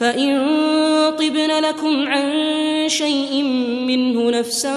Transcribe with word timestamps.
فإن 0.00 0.38
طبن 1.18 1.50
لكم 1.60 2.08
عن 2.08 2.32
شيء 2.88 3.42
منه 3.86 4.30
نفسا 4.30 4.76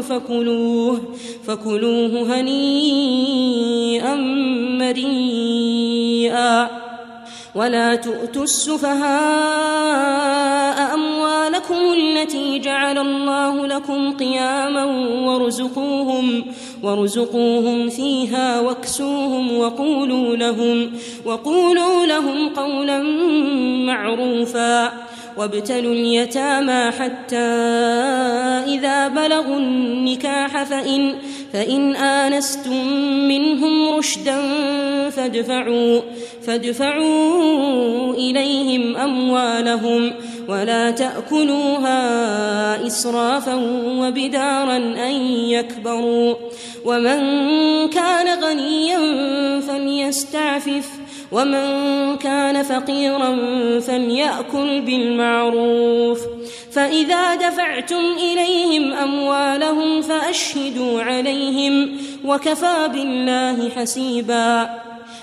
فكلوه 0.00 1.14
فكلوه 1.46 2.40
هنيئا 2.40 4.14
مريئا. 4.78 6.70
ولا 7.54 7.94
تؤتوا 7.94 8.42
السفهاء 8.44 8.94
أموالكم 10.94 11.74
التي 11.74 12.58
جعل 12.58 12.98
الله 12.98 13.66
لكم 13.66 14.16
قياما 14.16 14.84
وارزقوهم 15.26 16.44
وارزقوهم 16.82 17.88
فيها 17.88 18.60
واكسوهم 18.60 19.58
وقولوا 19.58 20.36
لهم 20.36 20.92
وقولوا 21.24 22.06
لهم 22.06 22.48
قولا 22.48 23.02
معروفا 23.86 24.92
وابتلوا 25.36 25.92
اليتامى 25.92 26.90
حتى 26.90 27.36
إذا 28.66 29.08
بلغوا 29.08 29.56
النكاح 29.56 30.62
فإن 30.62 31.14
فإن 31.54 31.96
آنستم 31.96 32.86
منهم 33.28 33.88
رشدا 33.98 34.40
فادفعوا 35.10 36.00
فادفعوا 36.46 38.14
إليهم 38.14 38.96
أموالهم 38.96 40.12
ولا 40.48 40.90
تأكلوها 40.90 41.96
إسرافا 42.86 43.54
وبدارا 43.86 44.76
أن 44.76 45.14
يكبروا 45.30 46.34
ومن 46.84 47.18
كان 47.88 48.42
غنيا 48.44 49.00
فليستعفف 49.60 50.90
ومن 51.32 51.66
كان 52.16 52.62
فقيرا 52.62 53.36
فليأكل 53.80 54.80
بالمعروف 54.80 56.20
فإذا 56.74 57.34
دفعتم 57.34 58.02
إليهم 58.18 58.92
أموالهم 58.92 60.02
فأشهدوا 60.02 61.02
عليهم 61.02 61.96
وكفى 62.24 62.88
بالله 62.92 63.70
حسيبا 63.70 64.70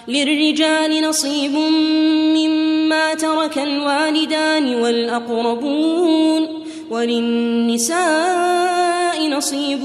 للرجال 0.08 1.04
نصيب 1.04 1.56
مما 2.38 3.14
ترك 3.14 3.58
الوالدان 3.58 4.76
والأقربون 4.76 6.48
وللنساء 6.92 8.02
نصيب 9.30 9.84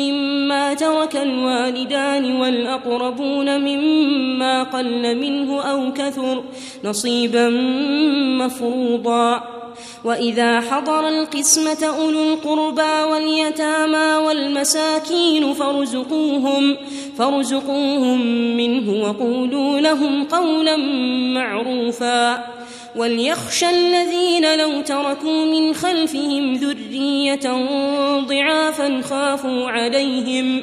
مما 0.00 0.74
ترك 0.74 1.16
الوالدان 1.16 2.36
والأقربون 2.36 3.60
مما 3.60 4.62
قل 4.62 5.16
منه 5.16 5.62
أو 5.62 5.92
كثر 5.92 6.44
نصيبا 6.84 7.48
مفروضا 8.44 9.42
وإذا 10.04 10.60
حضر 10.60 11.08
القسمة 11.08 11.84
أولو 11.84 12.32
القربى 12.32 13.12
واليتامى 13.12 14.26
والمساكين 14.26 15.54
فارزقوهم 15.54 16.76
فارزقوهم 17.18 18.26
منه 18.56 19.02
وقولوا 19.04 19.80
لهم 19.80 20.24
قولا 20.24 20.76
معروفا. 21.34 22.44
وليخشى 22.96 23.70
الذين 23.70 24.58
لو 24.58 24.80
تركوا 24.80 25.44
من 25.44 25.74
خلفهم 25.74 26.54
ذرية 26.54 27.66
ضعافا 28.20 29.00
خافوا 29.00 29.70
عليهم 29.70 30.62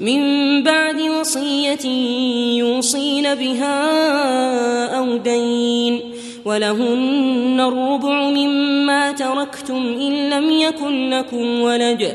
من 0.00 0.62
بعد 0.62 1.00
وصية 1.00 1.86
يوصين 2.58 3.34
بها 3.34 3.76
أو 4.98 5.16
دين 5.16 6.00
ولهن 6.44 7.60
الربع 7.60 8.30
مما 8.30 9.12
تركتم 9.12 9.76
إن 9.76 10.30
لم 10.30 10.50
يكن 10.50 11.10
لكم 11.10 11.60
ولد 11.60 12.14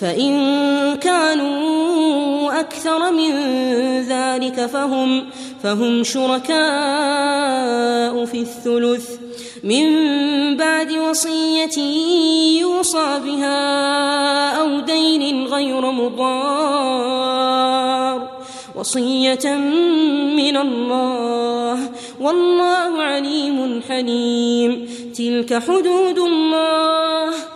فإن 0.00 0.96
كانوا 0.96 2.60
أكثر 2.60 3.12
من 3.12 3.32
ذلك 4.00 4.66
فهم 4.66 5.26
فهم 5.62 6.04
شركاء 6.04 6.54
في 8.24 8.40
الثلث. 8.40 9.10
من 9.64 9.86
بعد 10.56 10.92
وصية 10.92 11.78
يوصى 12.60 13.20
بها 13.24 14.50
أو 14.60 14.80
دين 14.80 15.46
غير 15.46 15.90
مضار. 15.90 17.16
وصية 18.74 19.54
من 20.36 20.56
الله 20.56 21.78
والله 22.20 23.02
عليم 23.02 23.82
حليم. 23.88 24.88
تلك 25.18 25.62
حدود 25.62 26.18
الله 26.18 27.55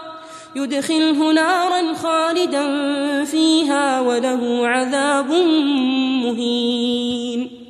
يدخله 0.55 1.33
نارا 1.33 1.93
خالدا 1.93 2.65
فيها 3.25 4.01
وله 4.01 4.67
عذاب 4.67 5.31
مهين. 6.23 7.61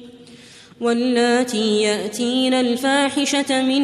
واللاتي 0.81 1.81
يأتين 1.81 2.53
الفاحشة 2.53 3.61
من 3.61 3.83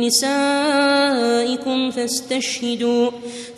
نسائكم 0.00 1.90
فاستشهدوا 1.90 3.10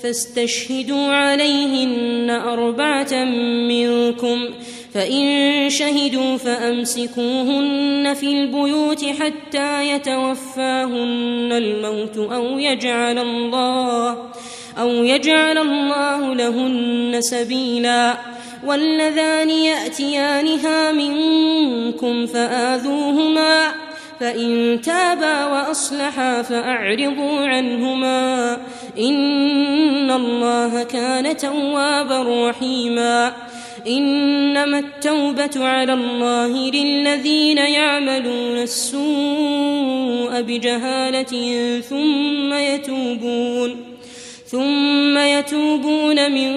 فاستشهدوا 0.02 1.12
عليهن 1.12 2.30
أربعة 2.30 3.24
منكم 3.68 4.38
فإن 4.94 5.70
شهدوا 5.70 6.36
فأمسكوهن 6.36 8.14
في 8.14 8.26
البيوت 8.26 9.04
حتى 9.04 9.88
يتوفاهن 9.88 11.52
الموت 11.52 12.16
أو 12.18 12.58
يجعل 12.58 13.18
الله 13.18 14.16
أو 14.78 14.88
يجعل 14.88 15.58
الله 15.58 16.34
لهن 16.34 17.18
سبيلا 17.20 18.16
واللذان 18.66 19.50
يأتيانها 19.50 20.92
منكم 20.92 22.26
فآذوهما 22.26 23.68
فإن 24.20 24.80
تابا 24.80 25.46
وأصلحا 25.46 26.42
فأعرضوا 26.42 27.46
عنهما 27.46 28.54
إن 28.98 30.10
الله 30.10 30.82
كان 30.82 31.36
توابا 31.36 32.48
رحيما 32.50 33.32
إنما 33.86 34.78
التوبة 34.78 35.50
على 35.56 35.92
الله 35.92 36.70
للذين 36.70 37.58
يعملون 37.58 38.58
السوء 38.58 40.40
بجهالة 40.40 41.80
ثم 41.80 42.52
يتوبون 42.52 43.87
ثم 44.50 45.18
يتوبون 45.18 46.32
من 46.32 46.56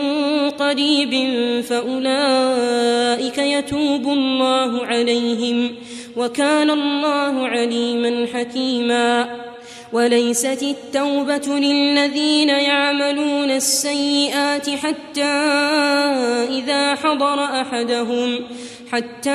قريب 0.50 1.14
فأولئك 1.64 3.38
يتوب 3.38 4.08
الله 4.08 4.86
عليهم 4.86 5.76
وكان 6.18 6.70
الله 6.70 7.48
عليما 7.48 8.28
حكيما. 8.34 9.42
وليست 9.94 10.64
التوبة 10.64 11.60
للذين 11.60 12.50
يعملون 12.50 13.52
السيئات 13.52 14.70
حتى 14.70 15.42
إذا 16.50 16.96
حضر 16.96 17.44
أحدهم 17.44 18.40
حتى 18.92 19.30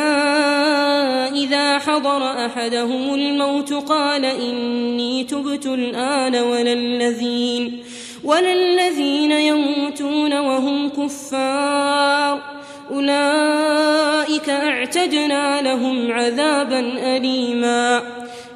إذا 1.34 1.78
حضر 1.78 2.46
أحدهم 2.46 3.14
الموت 3.14 3.72
قال 3.72 4.24
إني 4.24 5.24
تبت 5.24 5.66
الآن 5.66 6.36
ولا 6.36 6.72
الذين. 6.72 7.82
ولا 8.26 8.52
الذين 8.52 9.32
يموتون 9.32 10.38
وهم 10.38 10.88
كفار. 10.88 12.42
أولئك 12.90 14.48
أعتدنا 14.50 15.62
لهم 15.62 16.12
عذابا 16.12 16.80
أليما. 17.16 18.02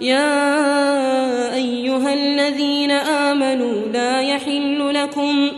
يا 0.01 1.55
أيها 1.55 2.15
الذين 2.15 2.91
آمنوا 2.91 3.83
لا 3.93 4.21
يحل 4.21 4.95
لكم 4.95 5.51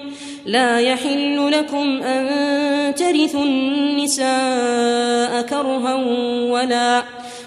لا 0.46 0.80
يحل 0.80 1.50
لكم 1.52 2.02
أن 2.02 2.94
ترثوا 2.94 3.44
النساء 3.44 5.42
كرها 5.42 5.94
ولا 6.50 7.02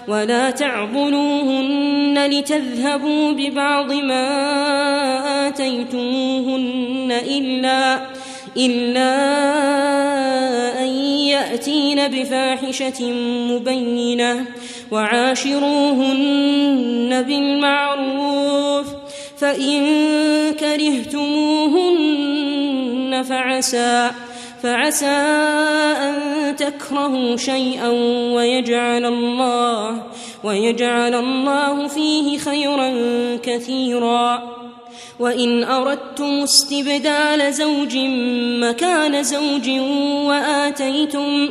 ولا 0.08 0.50
تعضلوهن 0.50 2.26
لتذهبوا 2.26 3.32
ببعض 3.32 3.92
ما 3.92 4.65
آتيتموهن 5.66 7.12
إلا 7.12 8.00
إلا 8.56 9.14
أن 10.82 10.88
يأتين 11.26 12.08
بفاحشة 12.08 13.12
مبينة 13.50 14.44
وعاشروهن 14.90 16.42
بالمعروف 17.22 18.86
فإن 19.38 19.82
كرهتموهن 20.52 22.02
فعسى 23.28 24.10
فعسى 24.62 25.06
أن 25.06 26.14
تكرهوا 26.56 27.36
شيئا 27.36 27.88
ويجعل 28.34 29.04
الله 29.04 30.02
ويجعل 30.44 31.14
الله 31.14 31.88
فيه 31.88 32.38
خيرا 32.38 32.92
كثيرا. 33.42 34.56
وإن 35.18 35.64
أردتم 35.64 36.42
استبدال 36.42 37.52
زوج 37.54 37.96
مكان 38.60 39.22
زوج 39.22 39.68
وآتيتم 40.28 41.50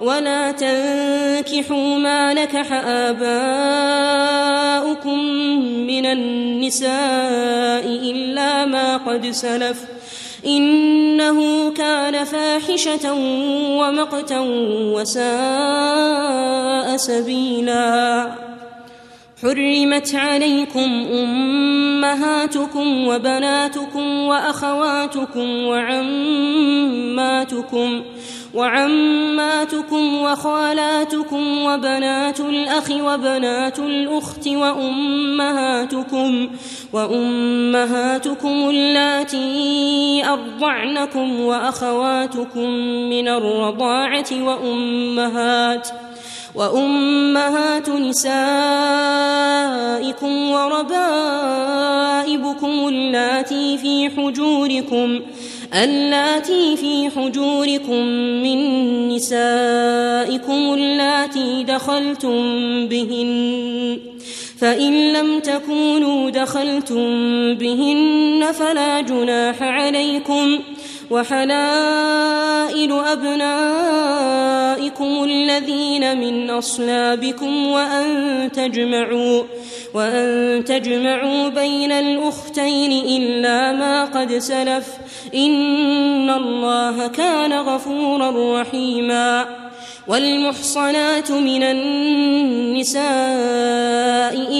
ولا 0.00 0.50
تنكحوا 0.52 1.98
ما 1.98 2.34
نكح 2.34 2.72
آباؤكم 2.86 3.18
من 5.86 6.06
النساء 6.06 7.84
إلا 7.86 8.66
ما 8.66 8.96
قد 8.96 9.30
سلف 9.30 9.80
إنه 10.46 11.70
كان 11.70 12.24
فاحشة 12.24 13.12
ومقتا 13.78 14.40
وساء 14.94 15.26
سبيلا 16.96 18.32
حرمت 19.42 20.14
عليكم 20.14 21.06
أمهاتكم 21.12 23.06
وبناتكم 23.06 24.18
وأخواتكم 24.18 25.64
وعماتكم 25.66 26.14
وعماتكم 28.54 30.22
وخالاتكم 30.22 31.62
وبنات 31.62 32.40
الأخ 32.40 32.90
وبنات 32.90 33.78
الأخت 33.78 34.48
وأمهاتكم 34.48 36.50
وأمهاتكم 36.92 38.70
اللاتي 38.70 40.22
أرضعنكم 40.26 41.40
وأخواتكم 41.40 42.68
من 43.10 43.28
الرضاعة 43.28 44.26
وأمهات 44.32 45.88
وأمهات 46.54 47.88
نسائكم 47.88 48.34
وربائبكم 50.50 50.88
اللاتي 52.88 53.78
في 53.78 54.10
حجوركم 54.10 55.20
اللاتي 55.74 56.76
في 56.76 57.10
حجوركم 57.10 58.04
من 58.42 58.58
نسائكم 59.08 60.74
اللاتي 60.74 61.64
دخلتم 61.64 62.38
بهن 62.88 63.98
فإن 64.58 65.12
لم 65.12 65.40
تكونوا 65.40 66.30
دخلتم 66.30 67.04
بهن 67.54 68.52
فلا 68.52 69.00
جناح 69.00 69.62
عليكم 69.62 70.58
وحلائل 71.10 72.92
أبنائكم 72.92 74.44
الذين 75.24 76.20
من 76.20 76.50
أصلابكم 76.50 77.66
وأن 77.66 78.50
تجمعوا. 78.52 79.42
وأن 79.94 80.64
تجمعوا 80.64 81.48
بين 81.48 81.92
الأختين 81.92 82.92
إلا 82.92 83.72
ما 83.72 84.04
قد 84.04 84.32
سلف. 84.32 84.86
إن 85.34 86.30
الله 86.30 87.06
كان 87.06 87.52
غفورا 87.52 88.60
رحيما. 88.60 89.46
والمحصنات 90.06 91.32
من 91.32 91.62
النساء 91.62 93.04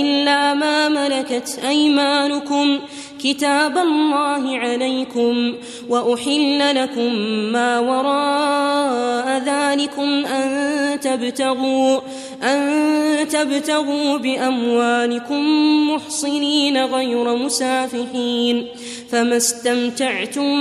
إلا 0.00 0.54
ما 0.54 0.88
ملكت 0.88 1.60
أيمانكم. 1.68 2.78
كتاب 3.24 3.78
الله 3.78 4.58
عليكم 4.58 5.54
وأحل 5.88 6.74
لكم 6.82 7.14
ما 7.52 7.78
وراء 7.78 9.38
ذلكم 9.38 10.26
أن 10.26 11.00
تبتغوا 11.00 12.00
أن 12.42 13.28
تبتغوا 13.28 14.16
بأموالكم 14.16 15.44
محصنين 15.90 16.84
غير 16.84 17.36
مسافحين 17.36 18.66
فما 19.10 19.36
استمتعتم 19.36 20.52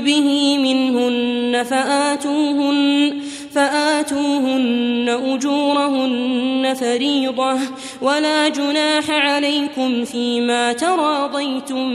به 0.00 0.58
منهن 0.58 1.64
فآتوهن 1.64 3.20
فآتوهن 3.54 5.08
أجورهن 5.08 6.74
فريضة 6.80 7.58
ولا 8.02 8.48
جناح 8.48 9.10
عليكم 9.10 10.04
فيما 10.04 10.72
تراضيتم 10.72 11.86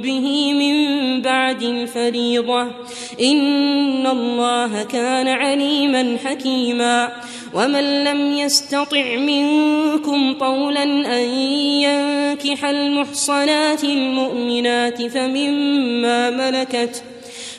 به 0.00 0.52
من 0.52 0.76
بعد 1.22 1.62
الفريضة 1.62 2.62
إن 3.20 4.06
الله 4.06 4.82
كان 4.82 5.28
عليما 5.28 6.16
حكيما 6.24 7.12
ومن 7.54 8.04
لم 8.04 8.32
يستطع 8.32 9.16
منكم 9.16 10.32
طولا 10.32 10.82
أن 11.18 11.28
ينكح 11.82 12.64
المحصنات 12.64 13.84
المؤمنات 13.84 15.02
فمما 15.02 16.30
ملكت 16.30 17.02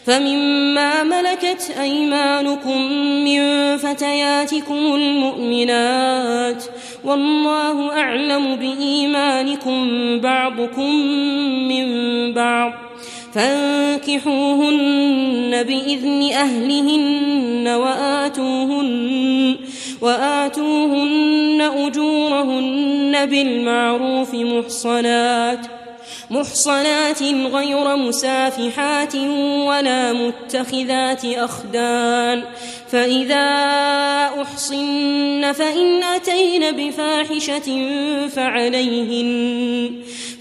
فمما 0.05 1.03
ملكت 1.03 1.75
أيمانكم 1.81 2.81
من 3.23 3.77
فتياتكم 3.77 4.95
المؤمنات 4.95 6.63
والله 7.03 7.99
أعلم 7.99 8.55
بإيمانكم 8.55 9.87
بعضكم 10.19 10.95
من 11.67 11.87
بعض 12.33 12.73
فانكحوهن 13.33 14.73
بإذن 15.63 16.29
أهلهن 16.33 17.67
وآتوهن 17.67 19.55
وآتوهن 20.01 21.61
أجورهن 21.61 23.25
بالمعروف 23.25 24.33
محصنات 24.33 25.82
محصنات 26.33 27.23
غير 27.23 27.95
مسافحات 27.95 29.15
ولا 29.67 30.13
متخذات 30.13 31.25
أخدان 31.25 32.43
فإذا 32.93 33.49
أحصن 34.41 35.51
فإن 35.51 36.03
أتين 36.03 36.71
بفاحشة 36.71 37.67
فعليهن 38.27 39.91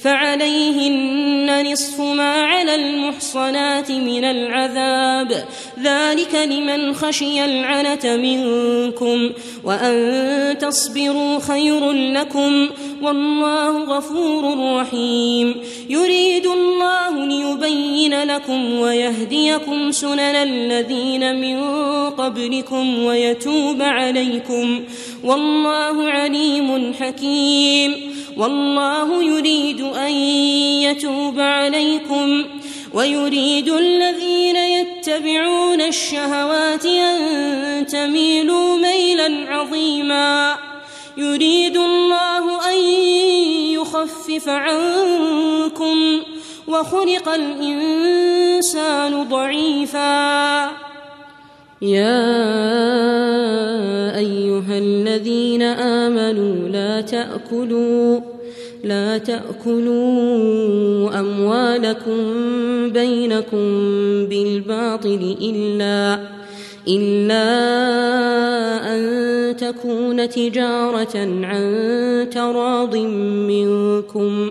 فعليهن 0.03 1.73
نصف 1.73 2.01
ما 2.01 2.43
على 2.43 2.75
المحصنات 2.75 3.91
من 3.91 4.25
العذاب. 4.25 5.45
ذلك 5.83 6.35
لمن 6.35 6.95
خشي 6.95 7.45
العنة 7.45 8.17
منكم 8.17 9.31
وأن 9.65 10.59
تصبروا 10.59 11.39
خير 11.39 11.91
لكم 11.93 12.69
والله 13.03 13.85
غفور 13.85 14.75
رحيم. 14.77 15.55
يريد 15.89 16.47
الله 16.47 17.27
ليبين 17.27 18.23
لكم 18.23 18.79
ويهديكم 18.79 19.93
سنن 19.93 20.21
الذين 20.21 21.41
من 21.41 21.59
قبلكم 22.43 23.05
ويتوب 23.05 23.83
عليكم 23.83 24.85
والله 25.25 26.11
عليم 26.11 26.95
حكيم 27.01 28.15
والله 28.37 29.23
يريد 29.23 29.81
أن 29.81 30.13
يتوب 30.83 31.41
عليكم 31.41 32.45
ويريد 32.95 33.69
الذين 33.69 34.57
يتبعون 34.57 35.81
الشهوات 35.81 36.87
أن 36.87 37.87
تميلوا 37.87 38.77
ميلا 38.77 39.47
عظيما 39.49 40.57
يريد 41.17 41.77
الله 41.77 42.71
أن 42.71 42.79
يخفف 43.75 44.49
عنكم 44.49 46.23
وخلق 46.69 47.29
الإنسان 47.29 49.23
ضعيفا 49.29 50.92
يا 51.83 52.19
أيها 54.19 54.79
الذين 54.79 55.63
آمنوا 55.63 56.69
لا 56.69 57.01
تأكلوا 57.01 58.21
لا 58.85 59.19
تأكلوا 59.19 60.41
أموالكم 61.21 62.23
بينكم 62.91 63.67
بالباطل 64.27 65.37
إلا 65.41 66.19
إلا 66.89 67.47
أن 68.95 69.57
تكون 69.57 70.29
تجارة 70.29 71.17
عن 71.43 72.27
تراض 72.33 72.97
منكم. 72.97 74.51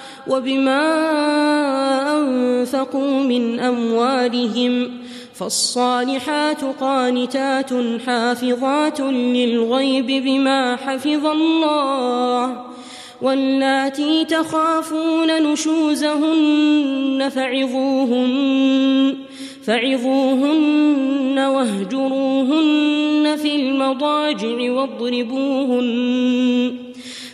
وبما 0.27 0.81
أنفقوا 2.17 3.23
من 3.23 3.59
أموالهم 3.59 4.91
فالصالحات 5.33 6.63
قانتات 6.63 7.69
حافظات 8.05 9.01
للغيب 9.01 10.07
بما 10.07 10.75
حفظ 10.75 11.25
الله 11.25 12.65
واللاتي 13.21 14.25
تخافون 14.25 15.51
نشوزهن 15.51 17.29
فعظوهن 17.35 19.15
فعظوهن 19.63 21.39
واهجروهن 21.39 23.35
في 23.41 23.55
المضاجع 23.55 24.71
واضربوهن 24.71 25.91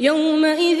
يومئذ 0.00 0.80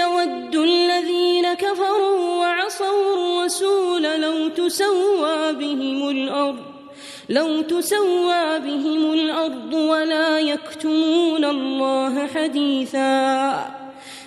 يود 0.00 0.56
الذين 0.56 1.54
كفروا 1.54 2.20
وعصوا 2.40 3.14
الرسول 3.14 4.02
لو 4.02 4.48
تسوى 4.48 5.52
بهم 5.52 6.08
الأرض 6.08 6.56
لو 7.28 7.60
تسوى 7.60 8.58
بهم 8.58 9.12
الأرض 9.12 9.72
ولا 9.72 10.40
يكتمون 10.40 11.44
الله 11.44 12.26
حديثا. 12.26 13.80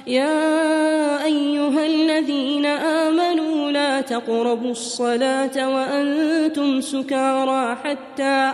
يا 0.07 1.25
أيها 1.25 1.85
الذين 1.85 2.65
آمنوا 2.65 3.71
لا 3.71 4.01
تقربوا 4.01 4.71
الصلاة 4.71 5.75
وأنتم 5.75 6.81
سكارى 6.81 7.77
حتى 7.83 8.53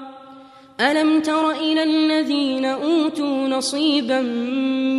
ألم 0.81 1.21
تر 1.21 1.51
إلى 1.51 1.83
الذين 1.83 2.65
أوتوا 2.65 3.47
نصيبا 3.47 4.21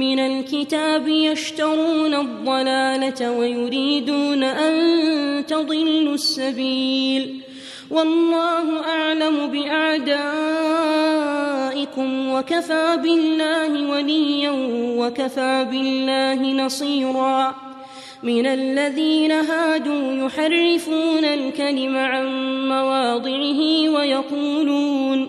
من 0.02 0.18
الكتاب 0.18 1.08
يشترون 1.08 2.14
الضلالة 2.14 3.30
ويريدون 3.32 4.44
أن 4.44 5.46
تضلوا 5.46 6.14
السبيل؟ 6.14 7.40
والله 7.90 8.84
أعلم 8.84 9.46
بأعدائكم 9.46 10.22
وكفى 12.32 12.98
بالله 13.02 13.90
وليا 13.90 14.50
وكفى 14.98 15.66
بالله 15.70 16.64
نصيرا. 16.64 17.54
من 18.22 18.46
الذين 18.46 19.32
هادوا 19.32 20.26
يحرفون 20.26 21.24
الكلم 21.24 21.96
عن 21.96 22.28
مواضعه 22.68 23.88
ويقولون 23.88 25.28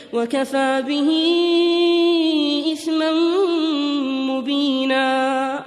وكفى 0.13 0.83
به 0.87 1.09
إثما 2.73 3.11
مبينا. 4.31 5.59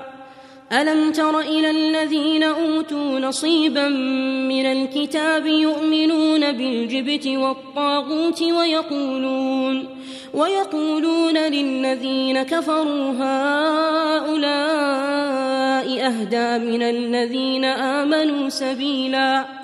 ألم 0.72 1.12
تر 1.12 1.40
إلى 1.40 1.70
الذين 1.70 2.42
أوتوا 2.42 3.18
نصيبا 3.18 3.88
من 4.48 4.66
الكتاب 4.66 5.46
يؤمنون 5.46 6.52
بالجبت 6.52 7.26
والطاغوت 7.26 8.42
ويقولون 8.42 9.88
ويقولون 10.34 11.38
للذين 11.38 12.42
كفروا 12.42 13.12
هؤلاء 13.20 14.46
أهدى 16.06 16.58
من 16.64 16.82
الذين 16.82 17.64
آمنوا 17.64 18.48
سبيلا. 18.48 19.63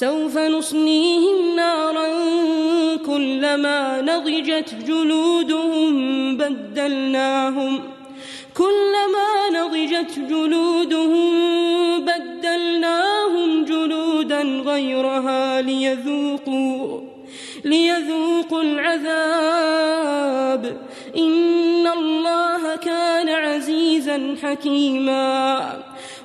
سوف 0.00 0.38
نصليهم 0.38 1.56
نارا 1.56 2.06
كلما 3.06 4.00
نضجت 4.00 4.74
جلودهم 4.74 6.36
بدلناهم 6.36 7.80
كلما 8.56 9.50
نضجت 9.52 10.18
جلودهم 10.18 11.30
بدلناهم 12.04 13.64
جلودا 13.64 14.42
غيرها 14.42 15.62
ليذوقوا 15.62 17.00
ليذوقوا 17.64 18.62
العذاب 18.62 19.96
إن 21.16 21.86
الله 21.86 22.76
كان 22.76 23.28
عزيزا 23.28 24.36
حكيما 24.42 25.87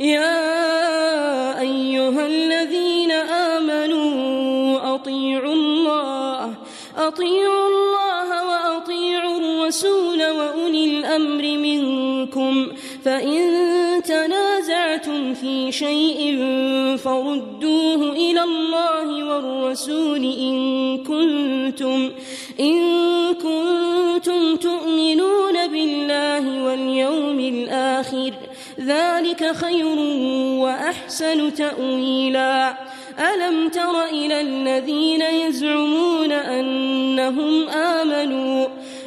يا 0.00 1.60
أيها 1.60 2.26
الذين 2.26 3.10
آمنوا 3.10 4.94
أطيعوا 4.94 5.52
الله 5.52 6.54
أطيعوا 6.96 7.68
الله 7.68 8.46
وأطيعوا 8.46 9.38
الرسول 9.38 10.30
وأولي 10.30 10.84
الأمر 10.84 11.42
منكم 11.42 12.68
فإن 13.04 13.42
تنازعتم 14.02 15.34
في 15.34 15.72
شيء 15.72 16.36
فردوه 17.04 18.12
إلى 18.12 18.42
الله 18.42 19.24
والرسول 19.24 20.24
إن 20.24 20.56
كنتم 21.04 22.10
إن 22.60 22.78
كنتم 23.34 24.56
تؤمنون 24.56 25.66
بالله 25.68 26.64
واليوم 26.64 27.40
الآخر. 27.40 28.32
ذلك 28.80 29.52
خير 29.52 29.98
وأحسن 30.62 31.54
تأويلا. 31.54 32.76
ألم 33.18 33.68
تر 33.68 34.04
إلى 34.04 34.40
الذين 34.40 35.22
يزعمون 35.22 36.32
أنهم 36.32 37.68
آمنوا 37.68 38.66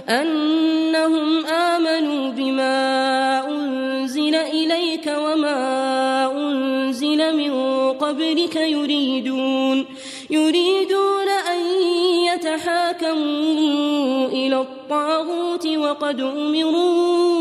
أنهم 0.09 1.45
آمنوا 1.45 2.31
بما 2.31 3.47
أنزل 3.49 4.35
إليك 4.35 5.13
وما 5.17 6.31
أنزل 6.31 7.37
من 7.37 7.53
قبلك 7.93 8.55
يريدون 8.55 9.85
يريدون 10.29 11.29
أن 11.29 11.59
يتحاكموا 12.33 14.27
إلى 14.27 14.61
الطاغوت 14.61 15.67
وقد 15.67 16.21
أمروا 16.21 17.40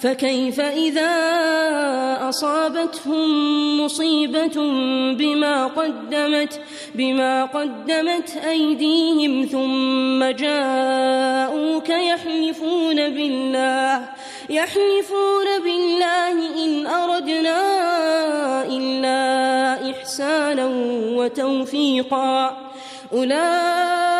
فكيف 0.00 0.60
إذا 0.60 1.10
أصابتهم 2.28 3.80
مصيبة 3.80 4.56
بما 5.12 5.66
قدمت 5.66 6.60
بما 6.94 7.44
قدمت 7.44 8.36
أيديهم 8.48 9.46
ثم 9.46 10.24
جاءوك 10.24 11.88
يحلفون 11.88 12.96
بالله 12.96 14.08
يحلفون 14.50 15.46
بالله 15.64 16.64
إن 16.64 16.86
أردنا 16.86 17.60
إلا 18.66 19.90
إحسانا 19.90 20.66
وتوفيقا. 21.16 22.56
أولئك 23.12 24.19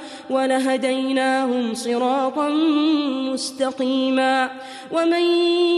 ولهديناهم 0.31 1.73
صراطا 1.73 2.49
مستقيما 3.33 4.51
ومن 4.91 5.21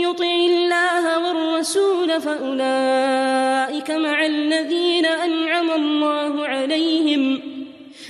يطع 0.02 0.26
الله 0.26 1.20
والرسول 1.28 2.22
فأولئك 2.22 3.92
مع 3.92 4.26
الذين 4.26 5.06
أنعم 5.06 5.72
الله 5.72 6.48
عليهم 6.48 7.42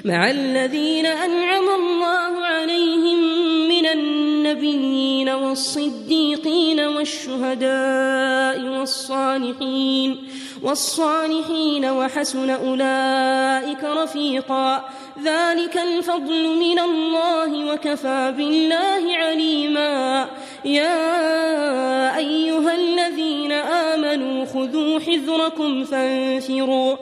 مع 0.06 0.32
الذين 0.32 1.06
أنعم 1.06 1.70
الله 1.70 2.46
عليهم 2.46 3.20
من 3.68 3.86
النبيين 3.86 5.30
والصديقين 5.30 6.80
والشهداء 6.80 8.62
والصالحين 8.80 10.28
والصالحين 10.64 11.86
وحسن 11.86 12.50
أولئك 12.50 13.84
رفيقا 13.84 14.86
ذلك 15.24 15.78
الفضل 15.78 16.56
من 16.60 16.80
الله 16.80 17.74
وكفى 17.74 18.34
بالله 18.38 19.18
عليما. 19.18 20.28
يا 20.66 22.18
أيها 22.18 22.76
الذين 22.76 23.52
آمنوا 23.52 24.46
خذوا 24.46 25.00
حذركم 25.00 25.84
فانفروا 25.84 26.96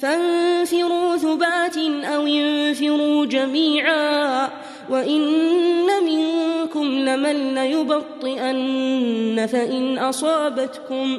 فانفروا 0.00 1.16
ثبات 1.16 1.76
أو 2.04 2.26
انفروا 2.26 3.26
جميعا. 3.26 4.48
وإن 4.90 5.86
منكم 6.02 6.84
لمن 6.84 7.54
ليبطئن 7.54 9.46
فإن 9.52 9.98
أصابتكم 9.98 11.18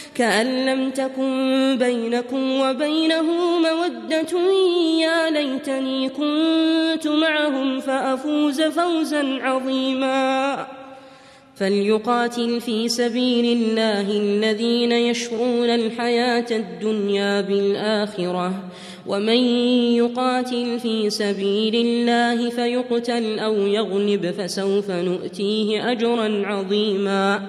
كأن 0.15 0.65
لم 0.65 0.89
تكن 0.89 1.77
بينكم 1.79 2.59
وبينه 2.61 3.23
مودة 3.59 4.39
يا 5.01 5.29
ليتني 5.29 6.09
كنت 6.09 7.07
معهم 7.07 7.79
فأفوز 7.79 8.61
فوزا 8.61 9.39
عظيما. 9.41 10.67
فليقاتل 11.55 12.61
في 12.61 12.89
سبيل 12.89 13.57
الله 13.57 14.11
الذين 14.11 14.91
يشرون 14.91 15.69
الحياة 15.69 16.45
الدنيا 16.51 17.41
بالآخرة. 17.41 18.53
ومن 19.07 19.37
يقاتل 19.95 20.79
في 20.79 21.09
سبيل 21.09 21.75
الله 21.75 22.49
فيقتل 22.49 23.39
أو 23.39 23.53
يغلب 23.53 24.31
فسوف 24.31 24.91
نؤتيه 24.91 25.91
أجرا 25.91 26.43
عظيما. 26.45 27.41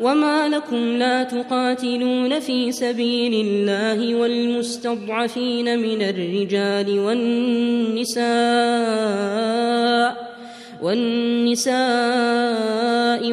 وما 0.00 0.48
لكم 0.48 0.76
لا 0.76 1.22
تقاتلون 1.22 2.40
في 2.40 2.72
سبيل 2.72 3.46
الله 3.46 4.14
والمستضعفين 4.14 5.78
من 5.78 6.02
الرجال 6.02 6.98
والنساء 6.98 8.26
والنساء 10.82 11.76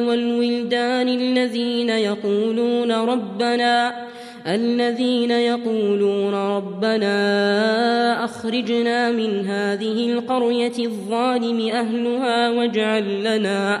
والولدان 0.00 1.08
الذين 1.08 1.88
يقولون 1.88 2.92
ربنا 2.92 4.04
الذين 4.46 5.30
يقولون 5.30 6.34
ربنا 6.34 7.14
أخرجنا 8.24 9.10
من 9.10 9.46
هذه 9.46 10.12
القرية 10.12 10.78
الظالم 10.78 11.68
أهلها 11.68 12.50
واجعل 12.50 13.24
لنا 13.24 13.80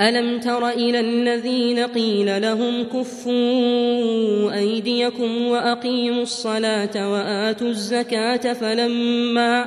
ألم 0.00 0.40
تر 0.40 0.68
إلى 0.68 1.00
الذين 1.00 1.78
قيل 1.78 2.42
لهم 2.42 2.82
كفوا 2.82 4.54
أيديكم 4.58 5.46
وأقيموا 5.46 6.22
الصلاة 6.22 7.12
وآتوا 7.12 7.68
الزكاة 7.68 8.52
فلما 8.52 9.66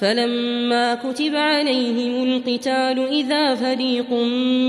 فلما 0.00 0.94
كتب 0.94 1.36
عليهم 1.36 2.32
القتال 2.32 3.08
إذا 3.12 3.54
فريق 3.54 4.12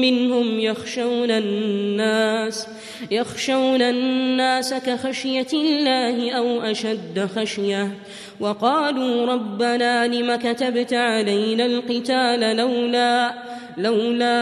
منهم 0.02 0.60
يخشون 0.60 1.32
الناس 1.32 2.67
يخشون 3.12 3.82
الناس 3.82 4.74
كخشية 4.74 5.47
الله 5.54 6.32
أو 6.32 6.62
أشد 6.62 7.30
خشية 7.36 7.91
وقالوا 8.39 9.26
ربنا 9.26 10.08
لم 10.08 10.36
كتبت 10.36 10.93
علينا 10.93 11.65
القتال 11.65 12.58
لولا 12.58 13.34
لولا 13.77 14.39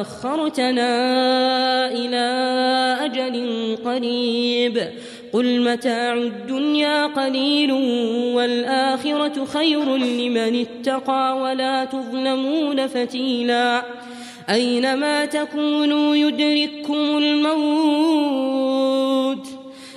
أخرتنا 0.00 0.90
إلى 1.92 2.26
أجل 3.00 3.76
قريب 3.84 4.82
قل 5.32 5.60
متاع 5.72 6.14
الدنيا 6.14 7.06
قليل 7.06 7.72
والآخرة 8.34 9.44
خير 9.44 9.96
لمن 9.96 10.66
اتقى 10.66 11.38
ولا 11.42 11.84
تظلمون 11.84 12.86
فتيلا 12.86 13.82
أينما 14.50 15.24
تكونوا 15.24 16.16
يدرككم 16.16 17.18
الموت 17.18 18.72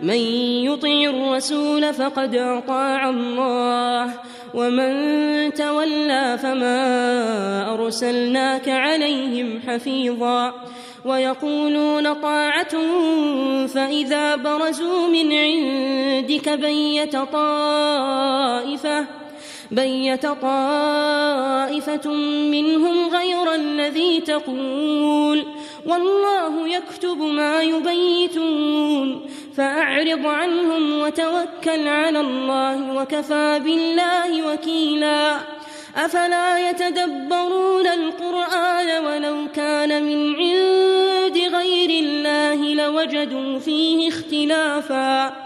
من 0.00 0.20
يطع 0.64 0.88
الرسول 0.88 1.94
فقد 1.94 2.34
أطاع 2.34 3.08
الله 3.08 4.12
ومن 4.54 5.54
تولى 5.54 6.38
فما 6.42 7.74
أرسلناك 7.74 8.68
عليهم 8.68 9.60
حفيظا. 9.68 10.52
ويقولون 11.06 12.12
طاعة 12.12 12.76
فإذا 13.66 14.36
برزوا 14.36 15.08
من 15.08 15.32
عندك 15.32 16.48
بيت 16.48 17.16
طائفة 17.16 19.06
بيت 19.70 20.26
طائفة 20.26 22.10
منهم 22.50 23.08
غير 23.08 23.54
الذي 23.54 24.20
تقول 24.20 25.44
والله 25.86 26.68
يكتب 26.68 27.18
ما 27.18 27.62
يبيتون 27.62 29.26
فأعرض 29.56 30.26
عنهم 30.26 31.00
وتوكل 31.00 31.88
على 31.88 32.20
الله 32.20 32.96
وكفى 32.96 33.60
بالله 33.64 34.52
وكيلا 34.52 35.36
أفلا 35.96 36.70
يتدبرون 36.70 37.86
القرآن 37.86 39.04
ولو 39.04 39.36
كان 39.54 40.04
من 40.04 40.34
عند 40.36 41.38
غير 41.54 41.90
الله 41.90 42.74
لوجدوا 42.74 43.58
فيه 43.58 44.08
اختلافا 44.08 45.45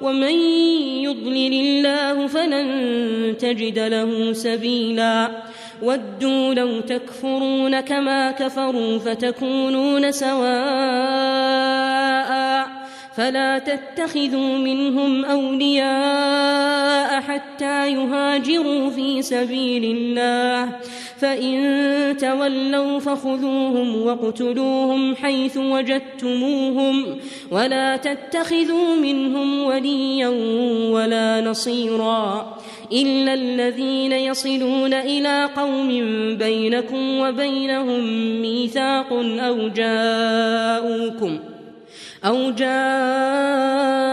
ومن 0.00 0.34
يضلل 1.04 1.52
الله 1.54 2.26
فلن 2.26 2.68
تجد 3.38 3.78
له 3.78 4.32
سبيلا. 4.32 5.30
ودوا 5.82 6.54
لو 6.54 6.80
تكفرون 6.80 7.80
كما 7.80 8.30
كفروا 8.30 8.98
فتكونون 8.98 10.12
سواء. 10.12 10.54
فلا 13.16 13.58
تتخذوا 13.58 14.58
منهم 14.58 15.24
أولياء 15.24 17.20
حتى 17.20 17.92
يهاجروا 17.92 18.90
في 18.90 19.22
سبيل 19.22 19.84
الله. 19.96 20.68
فإن 21.18 22.16
تولوا 22.20 22.98
فخذوهم 22.98 24.02
واقتلوهم 24.02 25.16
حيث 25.16 25.56
وجدتموهم 25.56 27.18
ولا 27.50 27.96
تتخذوا 27.96 28.96
منهم 28.96 29.64
وليا 29.64 30.28
ولا 30.90 31.40
نصيرا. 31.40 32.56
إلا 32.92 33.34
الذين 33.34 34.12
يصلون 34.12 34.94
إلى 34.94 35.50
قوم 35.56 35.88
بينكم 36.36 37.18
وبينهم 37.18 38.02
ميثاق 38.42 39.12
أو 39.40 39.68
جاءوكم 39.68 41.53
أو 42.24 42.50
جاءوكم 42.50 44.04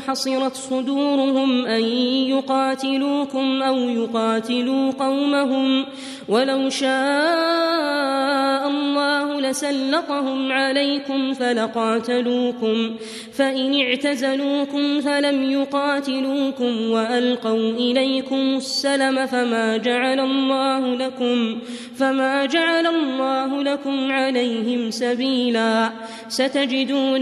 حصرت 0.00 0.56
صدورهم 0.56 1.66
أن 1.66 1.82
يقاتلوكم 2.28 3.62
أو 3.62 3.76
يقاتلوا 3.76 4.92
قومهم 4.92 5.86
ولو 6.28 6.70
شاء 6.70 8.68
الله 8.68 9.40
لسلطهم 9.40 10.52
عليكم 10.52 11.32
فلقاتلوكم 11.34 12.96
فإن 13.32 13.80
اعتزلوكم 13.80 15.00
فلم 15.00 15.50
يقاتلوكم 15.50 16.90
وألقوا 16.90 17.70
إليكم 17.70 18.56
السلم 18.56 19.26
فما 19.26 19.76
جعل 19.76 20.20
الله 20.20 20.94
لكم 20.94 21.58
فما 21.98 22.46
جعل 22.46 22.86
الله 22.86 23.62
لكم 23.62 24.12
عليهم 24.12 24.90
سبيلا. 24.90 25.90
ستجدون 26.28 27.21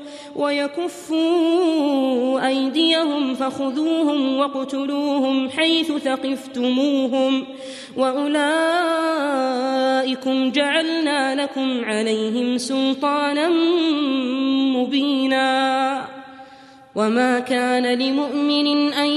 ويكفوا 0.35 1.21
أيديهم 2.47 3.35
فخذوهم 3.35 4.37
واقتلوهم 4.37 5.49
حيث 5.49 5.91
ثقفتموهم 5.91 7.43
وأولئكم 7.97 8.41
جعلنا 10.51 11.35
لكم 11.43 11.85
عليهم 11.85 12.57
سلطانا 12.57 13.49
مبينا 14.77 16.01
وما 16.95 17.39
كان 17.39 17.99
لمؤمن 17.99 18.93
أن 18.93 19.09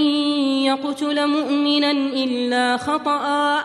يقتل 0.64 1.26
مؤمنا 1.26 1.90
إلا 1.90 2.76
خطأ 2.76 3.64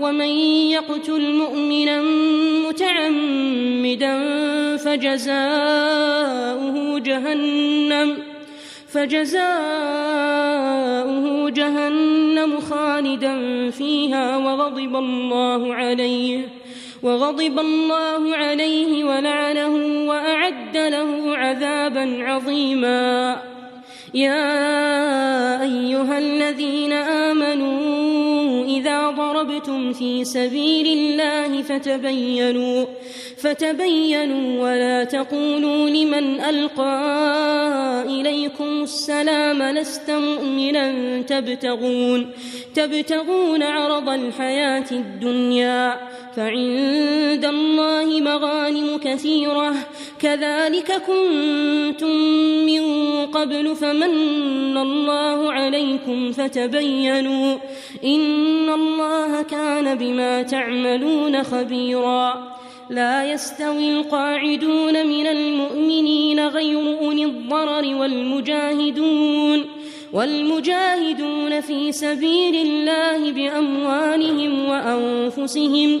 ومن 0.00 0.28
يقتل 0.70 1.34
مؤمنا 1.34 2.02
متعمدا 2.68 4.18
فجزاؤه 4.76 5.78
جهنم 6.98 8.18
فجزاؤه 8.88 9.48
جهنم 11.50 12.60
خالدا 12.60 13.70
فيها 13.70 14.36
وغضب 14.36 14.96
الله 14.96 15.74
عليه 15.74 16.48
وغضب 17.02 17.58
الله 17.58 18.36
عليه 18.36 19.04
ولعنه 19.04 20.08
وأعد 20.08 20.76
له 20.76 21.36
عذابا 21.36 22.24
عظيما. 22.24 23.42
يا 24.14 25.62
أيها 25.62 26.18
الذين 26.18 26.92
آمنوا 26.92 27.68
اذا 27.68 27.87
ضربتم 29.88 29.92
في 29.92 30.24
سبيل 30.24 30.86
الله 30.86 31.62
فتبينوا 31.62 32.86
فتبينوا 33.36 34.62
ولا 34.62 35.04
تقولوا 35.04 35.90
لمن 35.90 36.40
ألقى 36.40 38.04
إليكم 38.06 38.82
السلام 38.82 39.62
لست 39.62 40.10
مؤمنا. 40.10 41.22
تبتغون 41.22 42.30
تبتغون 42.74 43.62
عرض 43.62 44.08
الحياة 44.08 44.90
الدنيا. 44.92 45.96
فعند 46.36 47.44
الله 47.44 48.20
مغانم 48.20 48.98
كثيرة. 49.04 49.74
كذلك 50.20 50.92
كنتم 51.06 52.16
من 52.66 52.82
قبل 53.26 53.76
فمن 53.76 54.76
الله 54.76 55.52
عليكم 55.52 56.32
فتبينوا 56.32 57.56
إن 58.04 58.68
الله 58.68 59.42
كان 59.42 59.94
بما 59.94 60.42
تعملون 60.42 61.42
خبيرا. 61.42 62.58
لا 62.90 63.32
يستوي 63.32 63.92
القاعدون 63.92 65.06
من 65.06 65.26
المؤمنين 65.26 66.46
غير 66.48 66.98
أولي 67.00 67.24
الضرر 67.24 67.94
والمجاهدون. 67.94 69.64
والمجاهدون 70.12 71.60
في 71.60 71.92
سبيل 71.92 72.54
الله 72.54 73.32
بأموالهم 73.32 74.68
وأنفسهم 74.68 76.00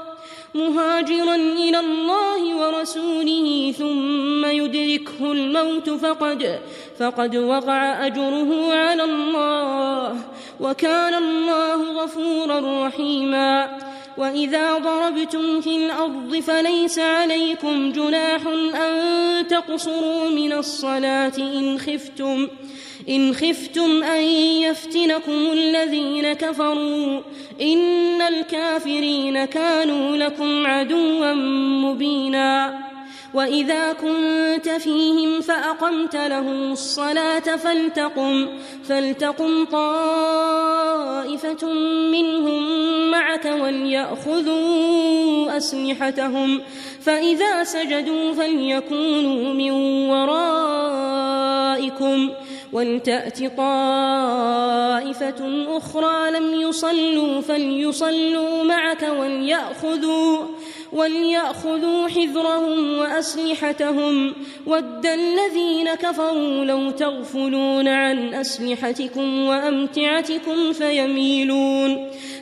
مهاجرا 0.55 1.35
إلى 1.35 1.79
الله 1.79 2.55
ورسوله 2.55 3.73
ثم 3.77 4.45
يدركه 4.45 5.31
الموت 5.31 5.89
فقد 5.89 6.59
فقد 6.99 7.35
وقع 7.35 8.07
أجره 8.07 8.73
على 8.73 9.03
الله 9.03 10.17
وكان 10.59 11.13
الله 11.13 12.03
غفورا 12.03 12.87
رحيما. 12.87 13.77
وإذا 14.17 14.77
ضربتم 14.77 15.61
في 15.61 15.85
الأرض 15.85 16.35
فليس 16.35 16.99
عليكم 16.99 17.91
جناح 17.91 18.41
أن 18.75 19.47
تقصروا 19.47 20.29
من 20.29 20.53
الصلاة 20.53 21.33
إن 21.37 21.79
خفتم. 21.79 22.47
إن 23.11 23.33
خفتم 23.33 24.03
أن 24.03 24.23
يفتنكم 24.61 25.51
الذين 25.53 26.33
كفروا 26.33 27.21
إن 27.61 28.21
الكافرين 28.21 29.45
كانوا 29.45 30.17
لكم 30.17 30.67
عدوا 30.67 31.33
مبينا 31.83 32.90
وإذا 33.33 33.93
كنت 33.93 34.69
فيهم 34.69 35.41
فأقمت 35.41 36.15
لهم 36.15 36.71
الصلاة 36.71 37.39
فلتقم 37.39 38.47
فلتقم 38.83 39.65
طائفة 39.65 40.93
منهم 42.11 42.61
معك 43.11 43.45
وليأخذوا 43.61 44.81
أسلحتهم 45.57 46.61
فإذا 47.01 47.63
سجدوا 47.63 48.33
فليكونوا 48.33 49.53
من 49.53 49.71
ورائكم 50.09 51.51
ولتأت 52.73 53.37
طائفة 53.57 55.41
أخرى 55.77 56.31
لم 56.31 56.61
يصلوا 56.61 57.41
فليصلوا 57.41 58.63
معك 58.63 59.03
وليأخذوا 59.19 60.45
وليأخذوا 60.93 62.07
حذرهم 62.07 62.97
وأسلحتهم 62.97 64.33
ود 64.67 65.05
الذين 65.05 65.95
كفروا 65.95 66.65
لو 66.65 66.91
تغفلون 66.91 67.87
عن 67.87 68.33
أسلحتكم 68.33 69.45
وأمتعتكم 69.45 70.73
فيميلون 70.73 72.07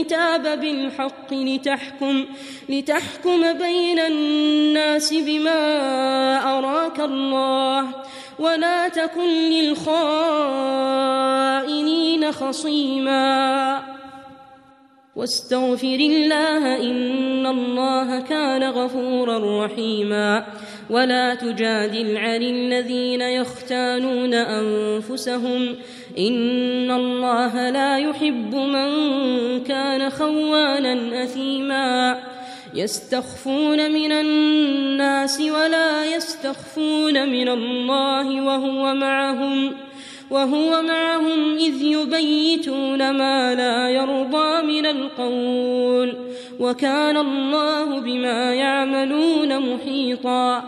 الكتاب 0.00 0.60
بالحق 0.60 1.32
لتحكم 1.32 2.24
لتحكم 2.68 3.52
بين 3.52 3.98
الناس 3.98 5.14
بما 5.14 5.58
أراك 6.58 7.00
الله 7.00 7.86
ولا 8.38 8.88
تكن 8.88 9.28
للخائنين 9.28 9.92
خصيما. 12.32 13.82
واستغفر 15.16 15.98
الله 16.00 16.76
إن 16.76 17.46
الله 17.46 18.20
كان 18.20 18.64
غفورا 18.64 19.66
رحيما. 19.66 20.46
ولا 20.90 21.34
تجادل 21.34 22.16
عن 22.16 22.42
الذين 22.42 23.20
يختانون 23.20 24.34
أنفسهم 24.34 25.76
إن 26.28 26.90
الله 26.90 27.70
لا 27.70 27.98
يحب 27.98 28.54
من 28.54 28.90
كان 29.64 30.10
خوانا 30.10 31.24
أثيما. 31.24 32.18
يستخفون 32.74 33.92
من 33.92 34.12
الناس 34.12 35.40
ولا 35.40 36.16
يستخفون 36.16 37.28
من 37.28 37.48
الله 37.48 38.44
وهو 38.44 38.94
معهم 38.94 39.72
وهو 40.30 40.82
معهم 40.82 41.56
إذ 41.56 41.82
يبيتون 41.82 43.10
ما 43.10 43.54
لا 43.54 43.90
يرضى 43.90 44.62
من 44.62 44.86
القول. 44.86 46.14
وكان 46.60 47.16
الله 47.16 48.00
بما 48.00 48.54
يعملون 48.54 49.74
محيطا. 49.74 50.64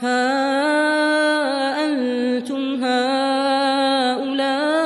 ها 0.00 1.86
أنتم 1.86 2.84
هؤلاء 2.84 4.85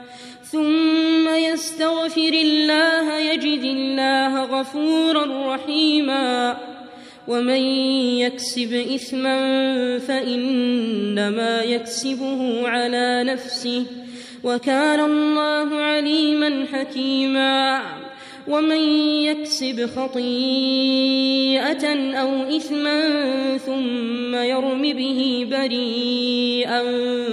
ثم 0.51 1.29
يستغفر 1.29 2.33
الله 2.33 3.19
يجد 3.19 3.63
الله 3.63 4.43
غفورا 4.43 5.55
رحيما. 5.55 6.57
ومن 7.27 7.61
يكسب 8.19 8.73
إثما 8.73 9.37
فإنما 9.99 11.61
يكسبه 11.61 12.67
على 12.69 13.23
نفسه 13.23 13.85
وكان 14.43 14.99
الله 14.99 15.75
عليما 15.75 16.65
حكيما. 16.73 17.81
ومن 18.47 18.79
يكسب 19.23 19.85
خطيئة 19.95 20.55
أو 22.21 22.57
إثما 22.57 23.01
ثم 23.57 24.35
يرم 24.35 24.81
به 24.81 25.47
بريئا 25.51 26.83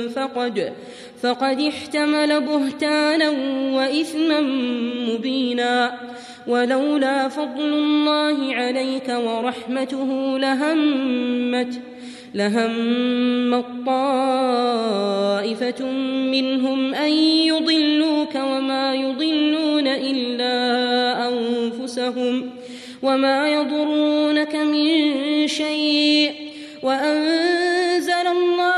فقد 0.09 0.73
فقد 1.23 1.61
احتمل 1.61 2.41
بهتانا 2.41 3.29
وإثما 3.77 4.41
مبينا 5.09 5.99
ولولا 6.47 7.29
فضل 7.29 7.73
الله 7.75 8.55
عليك 8.55 9.09
ورحمته 9.09 10.39
لهمت 10.39 11.81
لهمت 12.35 13.64
طائفة 13.87 15.85
منهم 16.31 16.95
أن 16.95 17.12
يضلوك 17.12 18.35
وما 18.35 18.95
يضلون 18.95 19.87
إلا 19.87 20.55
أنفسهم 21.29 22.51
وما 23.03 23.49
يضرونك 23.49 24.57
من 24.57 25.47
شيء 25.47 26.33
وأنزل 26.83 28.27
الله 28.27 28.78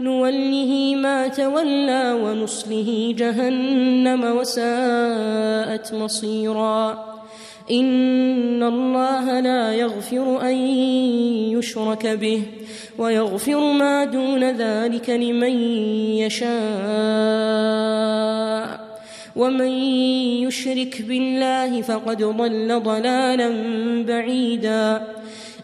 نوله 0.00 0.94
ما 0.94 1.28
تولى 1.28 2.12
ونصله 2.24 3.14
جهنم 3.18 4.24
وساءت 4.24 5.94
مصيرا. 5.94 7.10
إن 7.70 8.62
الله 8.62 9.40
لا 9.40 9.74
يغفر 9.74 10.42
أن 10.42 10.54
يشرك 11.58 12.06
به 12.06 12.42
ويغفر 12.98 13.72
ما 13.72 14.04
دون 14.04 14.44
ذلك 14.44 15.10
لمن 15.10 15.52
يشاء. 16.24 16.50
ومن 19.36 19.70
يشرك 20.48 21.02
بالله 21.02 21.82
فقد 21.82 22.22
ضل 22.22 22.80
ضلالا 22.80 23.50
بعيدا. 24.08 25.02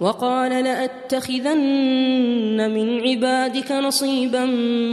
وقال 0.00 0.64
لأتخذن 0.64 1.50
من 2.74 3.00
عبادك 3.00 3.72
نصيبا 3.72 4.44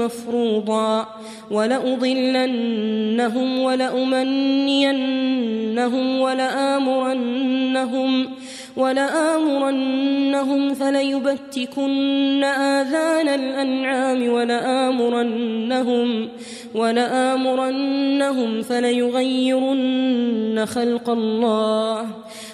مفروضا 0.01 1.07
ولأضلنهم 1.51 2.79
ولأمنينهم 3.59 5.01
ولآمرنهم 6.21 7.61
ولآمرنهم 8.78 10.74
فليبتكن 10.74 12.43
آذان 12.43 13.28
الأنعام 13.28 14.30
ولآمرنهم 14.30 16.30
ولآمرنهم 16.76 18.61
فليغيرن 18.61 20.65
خلق 20.65 21.09
الله 21.09 22.07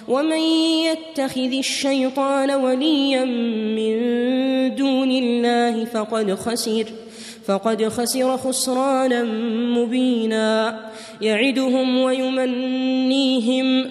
ومن 0.08 0.42
يتخذ 0.88 1.52
الشيطان 1.58 2.50
وليا 2.50 3.24
من 3.74 3.94
دون 4.74 5.10
الله 5.10 5.84
فقد 5.84 6.34
خسر 6.34 6.84
فقد 7.48 7.88
خسر 7.88 8.36
خسرانا 8.36 9.22
مبينا 9.78 10.80
يعدهم 11.20 11.98
ويمنيهم 11.98 13.90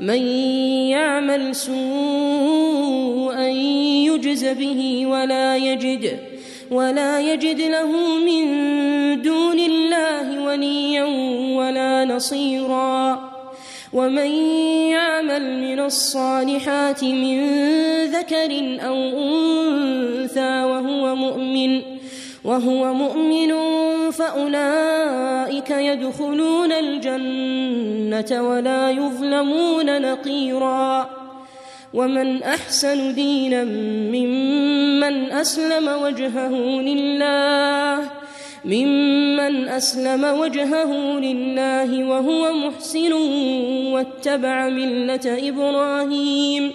من 0.00 0.22
يعمل 0.88 1.54
سوءا 1.54 3.48
يجز 4.08 4.44
به 4.44 5.06
ولا 5.06 5.56
يجد 5.56 6.18
ولا 6.70 7.20
يجد 7.20 7.60
له 7.60 8.18
من 8.18 8.42
دون 9.22 9.58
الله 9.58 10.44
وليا 10.44 11.04
ولا 11.56 12.04
نصيرا. 12.04 13.30
ومن 13.92 14.30
يعمل 14.90 15.60
من 15.60 15.80
الصالحات 15.80 17.04
من 17.04 17.38
ذكر 18.04 18.78
أو 18.86 18.94
أنثى 18.94 20.64
وهو 20.64 21.14
مؤمن 21.14 21.82
وهو 22.44 22.94
مؤمن 22.94 23.52
فأولئك 24.10 25.70
يدخلون 25.70 26.72
الجنة 26.72 28.48
ولا 28.48 28.90
يظلمون 28.90 30.02
نقيراً. 30.02 31.20
ومن 31.94 32.42
أحسن 32.42 33.14
دينا 33.14 33.64
ممن 33.64 35.32
أسلم 35.32 35.88
وجهه 36.02 36.52
لله 36.80 38.10
ممن 38.64 39.68
أسلم 39.68 40.24
وجهه 40.24 41.20
لله 41.20 42.04
وهو 42.04 42.52
محسن 42.52 43.12
واتبع 43.92 44.68
ملة 44.68 45.48
إبراهيم 45.48 46.72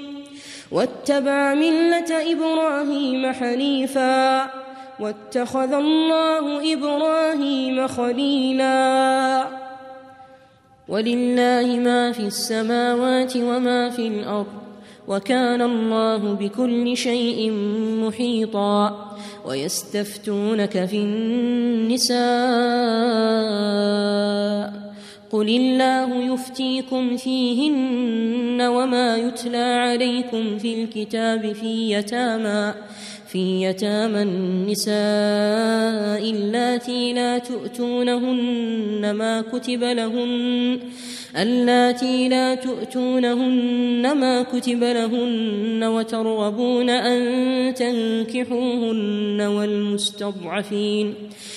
واتبع 0.71 1.53
ملة 1.53 2.31
إبراهيم 2.31 3.31
حنيفا. 3.31 4.64
واتخذ 4.99 5.73
الله 5.73 6.73
إبراهيم 6.73 7.87
خليلا. 7.87 9.47
ولله 10.87 11.79
ما 11.79 12.11
في 12.11 12.19
السماوات 12.19 13.37
وما 13.37 13.89
في 13.89 14.07
الأرض 14.07 14.53
وكان 15.07 15.61
الله 15.61 16.33
بكل 16.33 16.97
شيء 16.97 17.51
محيطا. 18.03 19.05
ويستفتونك 19.45 20.85
في 20.85 20.97
النساء 20.97 22.15
قل 25.31 25.49
الله 25.49 26.33
يفتيكم 26.33 27.17
فيهن 27.17 28.61
وما 28.61 29.17
يتلى 29.17 29.57
عليكم 29.57 30.57
في 30.57 30.83
الكتاب 30.83 31.53
في 31.53 31.91
يتامى 31.91 32.73
في 33.27 33.61
يتامى 33.61 34.21
النساء 34.21 34.95
اللاتي 36.31 37.13
لا 37.13 37.37
تؤتونهن 37.37 39.11
ما 39.11 39.41
كتب 39.41 39.83
لهن 39.83 40.79
اللاتي 41.37 42.29
لا 42.29 42.55
تؤتونهن 42.55 44.17
ما 44.17 44.43
كتب 44.43 44.83
لهن 44.83 45.83
وترغبون 45.83 46.89
أن 46.89 47.73
تنكحوهن 47.73 49.41
والمستضعفين. 49.41 51.13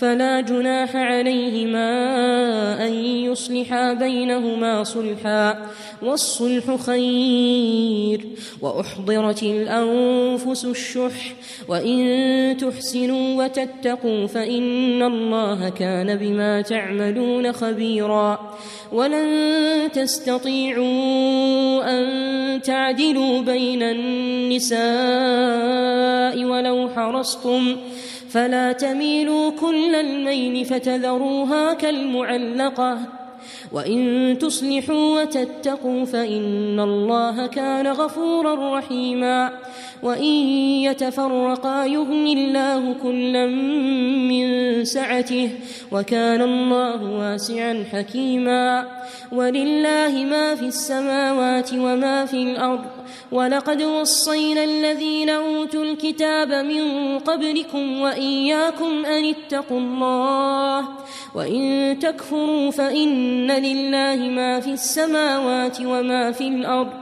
فلا 0.00 0.40
جناح 0.40 0.96
عليهما 0.96 1.86
أن 2.86 2.92
يصلحا 3.04 3.92
بينهما 3.92 4.84
صلحا 4.84 5.66
والصلح 6.02 6.76
خير 6.76 8.26
وأحضرت 8.60 9.42
الأنفس 9.42 10.64
الشح 10.64 11.34
وإن 11.68 12.56
تحسنوا 12.60 13.44
وتتقوا 13.44 14.26
فإن 14.26 15.02
الله 15.02 15.68
كان 15.68 16.16
بما 16.16 16.60
تعملون 16.60 17.52
خبيرا 17.52 18.56
ولن 18.92 19.88
تستطيعوا 19.92 20.84
أن 21.90 22.62
تعدلوا 22.62 23.40
بين 23.42 23.82
النساء 23.82 24.80
ولو 26.44 26.88
حرصتم 26.88 27.76
فلا 28.30 28.72
تميلوا 28.72 29.50
كل 29.50 29.94
الميل 29.94 30.64
فتذروها 30.64 31.74
كالمعلقة. 31.74 32.98
وإن 33.72 34.36
تصلحوا 34.40 35.20
وتتقوا 35.20 36.04
فإن 36.04 36.80
الله 36.80 37.46
كان 37.46 37.86
غفورا 37.86 38.78
رحيما. 38.78 39.50
وإن 40.02 40.34
يتفرقا 40.86 41.84
يغن 41.84 42.26
الله 42.26 42.94
كلا 43.02 43.46
من 44.30 44.84
سعته 44.84 45.50
وكان 45.92 46.42
الله 46.42 47.02
واسعا 47.02 47.84
حكيما. 47.92 48.86
ولله 49.32 50.26
ما 50.30 50.54
في 50.54 50.66
السماوات 50.66 51.72
وما 51.74 52.26
في 52.26 52.42
الأرض 52.42 52.99
ولقد 53.32 53.82
وصينا 53.82 54.64
الذين 54.64 55.30
أوتوا 55.30 55.84
الكتاب 55.84 56.52
من 56.52 57.18
قبلكم 57.18 58.00
وإياكم 58.00 59.04
أن 59.06 59.24
اتقوا 59.24 59.78
الله 59.78 60.88
وإن 61.34 61.96
تكفروا 62.00 62.70
فإن 62.70 63.50
لله 63.50 64.16
ما 64.16 64.60
في 64.60 64.70
السماوات 64.70 65.80
وما 65.80 66.32
في 66.32 66.48
الأرض 66.48 66.92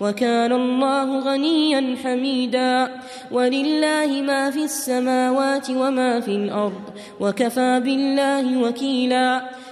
وكان 0.00 0.52
الله 0.52 1.18
غنيا 1.18 1.96
حميدا 2.04 3.00
ولله 3.30 4.22
ما 4.26 4.50
في 4.50 4.64
السماوات 4.64 5.70
وما 5.70 6.20
في 6.20 6.30
الأرض 6.30 6.82
وكفى 7.20 7.80
بالله 7.84 8.62
وكيلا 8.62 9.42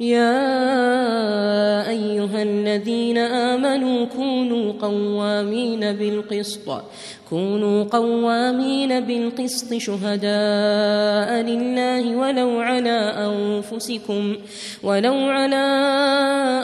يا 0.00 1.88
أيها 1.88 2.42
الذين 2.42 3.18
آمنوا 3.18 4.06
كونوا 4.06 4.72
قوامين 4.72 5.92
بالقسط 5.92 6.82
كونوا 7.30 7.84
قوامين 7.84 9.00
بالقسط 9.00 9.74
شهداء 9.74 11.30
لله 11.42 12.16
ولو 12.16 12.60
على 12.60 12.98
أنفسكم 13.30 14.36
ولو 14.82 15.14
على 15.14 15.66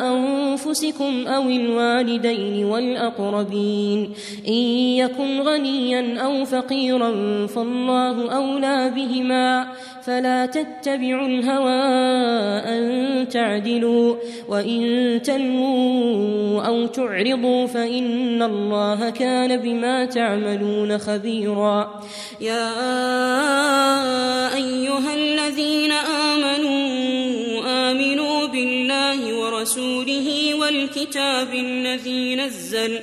أنفسكم 0.03 1.27
أو 1.27 1.43
الوالدين 1.43 2.65
والأقربين. 2.65 4.11
إن 4.49 4.63
يكن 5.03 5.41
غنيا 5.41 6.21
أو 6.21 6.45
فقيرا 6.45 7.11
فالله 7.47 8.37
أولى 8.37 8.91
بهما. 8.97 9.67
فلا 10.07 10.47
تتبعوا 10.47 11.27
الهوى 11.27 11.83
أن 12.63 13.29
تعدلوا 13.29 14.17
وإن 14.49 15.21
تلووا 15.23 16.63
أو 16.63 16.87
تعرضوا 16.87 17.67
فإن 17.67 18.43
الله 18.43 19.11
كان 19.11 19.57
بما 19.57 20.05
تعملون 20.05 20.56
خبيرا. 21.07 22.05
يا 22.41 22.69
أيها 24.55 25.15
الذين 25.15 25.93
آمنوا 25.93 26.87
آمنوا 27.91 28.47
بالله 28.47 29.35
ورسوله 29.35 30.55
والكتاب 30.55 31.55
الذي 31.55 32.37
نزل 32.37 33.01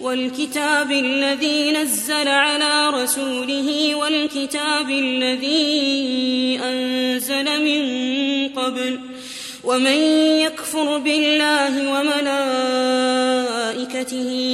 والكتاب 0.00 0.90
الذي 0.90 1.72
نزل 1.72 2.28
على 2.28 2.90
رسوله 3.02 3.94
والكتاب 3.94 4.90
الذي 4.90 6.60
أنزل 6.64 7.46
من 7.64 7.82
قبل. 8.48 9.00
ومن 9.64 9.98
يكفر 10.46 10.98
بالله 10.98 11.74
وملائكته 11.92 13.43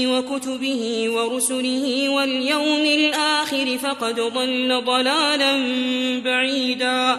وكتبه 0.07 1.11
ورسله 1.11 2.09
واليوم 2.09 2.85
الآخر 2.87 3.79
فقد 3.79 4.21
ضل 4.21 4.85
ضلالا 4.85 5.53
بعيدا 6.25 7.19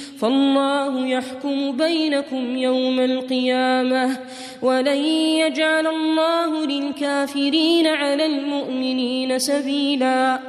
فالله 0.21 1.07
يحكم 1.07 1.77
بينكم 1.77 2.57
يوم 2.57 2.99
القيامة 2.99 4.17
ولن 4.61 4.97
يجعل 5.07 5.87
الله 5.87 6.65
للكافرين 6.65 7.87
على 7.87 8.25
المؤمنين 8.25 9.39
سبيلا. 9.39 10.39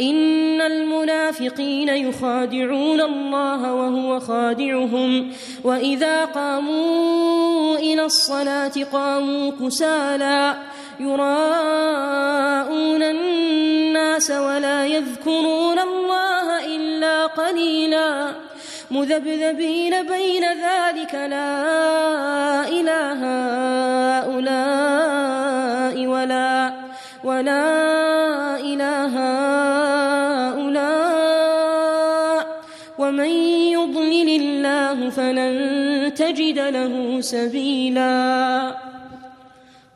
إن 0.00 0.60
المنافقين 0.60 1.88
يخادعون 1.88 3.00
الله 3.00 3.74
وهو 3.74 4.20
خادعهم. 4.20 5.32
وإذا 5.64 6.24
قاموا 6.24 7.76
إلى 7.76 8.04
الصلاة 8.04 8.72
قاموا 8.92 9.50
كسالى 9.50 10.56
يراءون 11.00 13.02
الناس 13.02 14.30
ولا 14.30 14.86
يذكرون 14.86 15.78
الله 15.78 16.66
إلا 16.66 17.26
قليلاً. 17.26 18.47
مذبذبين 18.90 20.02
بين 20.02 20.44
ذلك 20.44 21.14
لا 21.14 22.68
إله 22.68 23.20
هؤلاء 24.24 26.06
ولا 26.06 26.72
ولا 27.24 28.56
إله 28.60 29.14
هؤلاء. 30.48 30.98
ومن 32.98 33.30
يضلل 33.76 34.28
الله 34.40 35.10
فلن 35.10 35.54
تجد 36.14 36.58
له 36.58 37.20
سبيلا. 37.20 38.87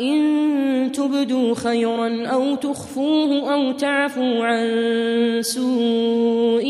إن 0.00 0.92
تبدوا 0.92 1.54
خيرا 1.54 2.26
أو 2.26 2.54
تخفوه 2.54 3.54
أو 3.54 3.72
تعفوا 3.72 4.44
عن 4.44 4.66
سوء 5.42 6.64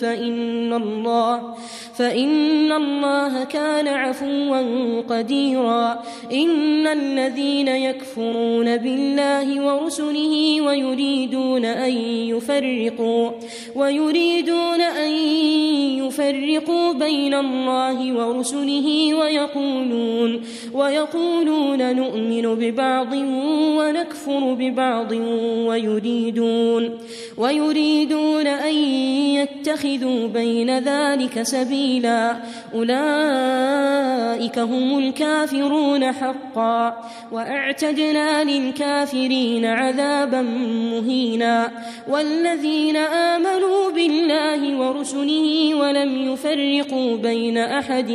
فإن 0.00 0.72
الله 0.72 1.54
فإن 1.98 2.72
الله 2.72 3.44
كان 3.44 3.88
عفوا 3.88 5.00
قديرا. 5.00 5.98
إن 6.32 6.86
الذين 6.86 7.68
يكفرون 7.68 8.76
بالله 8.76 9.66
ورسله 9.66 10.60
ويريدون 10.60 11.64
أن 11.64 11.92
يفرقوا 12.32 13.30
ويريدون 13.74 14.80
أن 14.80 15.10
يفرقوا 15.98 16.92
بين 16.92 17.34
الله 17.34 18.12
ورسله 18.12 19.14
ويقولون 19.14 20.40
ويقولون 20.74 21.96
نؤمن 21.96 22.46
ببعض 22.58 23.12
ونكفر 23.78 24.54
ببعض 24.54 25.12
ويريدون 25.68 26.98
ويريدون 27.36 28.46
أن 28.46 28.74
يتخذوا 29.38 30.28
بين 30.28 30.78
ذلك 30.78 31.42
سبيلا. 31.42 32.36
أولئك 32.74 34.58
هم 34.58 34.98
الكافرون 34.98 36.12
حقا. 36.12 36.96
وأعتدنا 37.32 38.44
للكافرين 38.44 39.64
عذابا 39.64 40.42
مهينا. 40.92 41.70
والذين 42.08 42.96
آمنوا 42.96 43.90
بالله 43.90 44.78
ورسله 44.78 45.74
ولم 45.74 46.32
يفرقوا 46.32 47.16
بين 47.16 47.58
أحد 47.58 48.10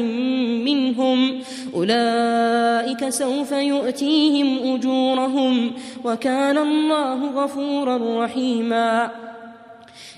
منهم 0.66 1.40
أولئك 1.76 3.10
سوف 3.10 3.52
يؤتيهم 3.52 4.33
أجورهم 4.42 5.72
وكان 6.06 6.58
الله 6.58 7.44
غفورا 7.44 8.26
رحيما 8.26 9.12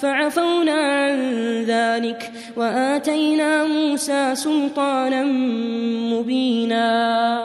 فعفونا 0.00 0.72
عن 0.72 1.16
ذلك 1.62 2.32
وآتينا 2.56 3.64
موسى 3.64 4.34
سلطانا 4.34 5.24
مبينا 6.14 7.44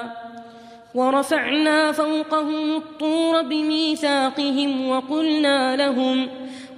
ورفعنا 0.95 1.91
فوقهم 1.91 2.75
الطور 2.75 3.41
بميثاقهم 3.41 4.89
وقلنا 4.89 5.75
لهم 5.75 6.27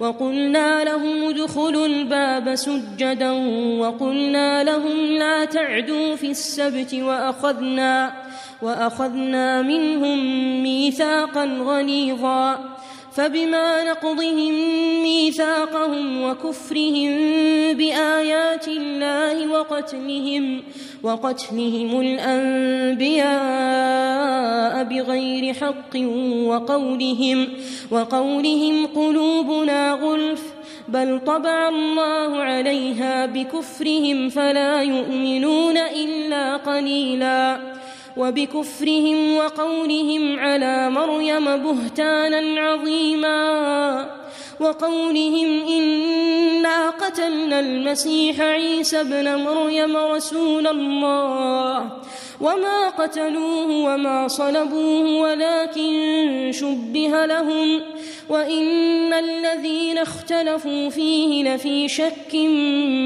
وقلنا 0.00 0.84
لهم 0.84 1.28
ادخلوا 1.28 1.86
الباب 1.86 2.54
سجدا 2.54 3.30
وقلنا 3.78 4.64
لهم 4.64 4.96
لا 5.06 5.44
تعدوا 5.44 6.16
في 6.16 6.30
السبت 6.30 6.94
وأخذنا 6.94 8.12
وأخذنا 8.62 9.62
منهم 9.62 10.18
ميثاقا 10.62 11.44
غليظا 11.44 12.75
فبما 13.16 13.84
نقضهم 13.84 14.54
ميثاقهم 15.02 16.22
وكفرهم 16.22 17.12
بآيات 17.72 18.68
الله 18.68 19.46
وقتلهم 19.52 20.62
وقتلهم 21.02 22.00
الأنبياء 22.00 23.24
بغير 24.84 25.54
حق 25.54 25.96
وقولهم 26.46 27.48
وقولهم 27.90 28.86
قلوبنا 28.86 29.92
غلف 29.92 30.42
بل 30.88 31.20
طبع 31.26 31.68
الله 31.68 32.42
عليها 32.42 33.26
بكفرهم 33.26 34.28
فلا 34.28 34.82
يؤمنون 34.82 35.76
إلا 35.76 36.56
قليلاً 36.56 37.76
وبكفرهم 38.16 39.36
وقولهم 39.36 40.38
على 40.38 40.90
مريم 40.90 41.56
بهتانا 41.56 42.60
عظيما 42.60 44.25
وقولهم 44.60 45.68
إنا 45.68 46.90
قتلنا 46.90 47.60
المسيح 47.60 48.40
عيسى 48.40 49.00
ابن 49.00 49.34
مريم 49.34 49.96
رسول 49.96 50.66
الله. 50.66 51.90
وما 52.40 52.88
قتلوه 52.88 53.68
وما 53.68 54.28
صلبوه 54.28 55.20
ولكن 55.20 56.50
شبه 56.54 57.26
لهم. 57.26 57.80
وإن 58.28 59.12
الذين 59.12 59.98
اختلفوا 59.98 60.88
فيه 60.88 61.54
لفي 61.54 61.88
شك 61.88 62.34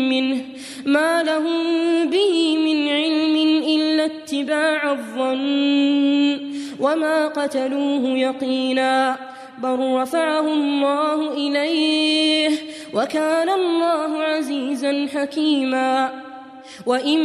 منه. 0.09 0.45
ما 0.87 1.23
لهم 1.23 1.65
به 2.11 2.57
من 2.57 2.89
علم 2.89 3.63
إلا 3.69 4.05
اتباع 4.05 4.93
الظن. 4.93 6.51
وما 6.81 7.29
قتلوه 7.29 8.09
يقينا. 8.09 9.30
بل 9.63 9.79
رفعه 9.79 10.41
الله 10.41 11.33
إليه 11.33 12.51
وكان 12.95 13.49
الله 13.49 14.23
عزيزا 14.23 15.09
حكيما. 15.15 16.23
وإن 16.87 17.21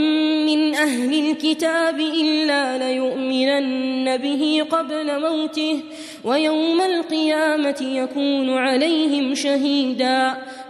من 0.45 0.75
أهل 0.75 1.29
الكتاب 1.29 1.99
إلا 1.99 2.77
ليؤمنن 2.77 4.17
به 4.17 4.65
قبل 4.69 5.21
موته 5.21 5.79
ويوم 6.23 6.81
القيامة 6.81 7.77
يكون 7.81 8.57
عليهم 8.57 9.36
شهيدا. 9.36 10.38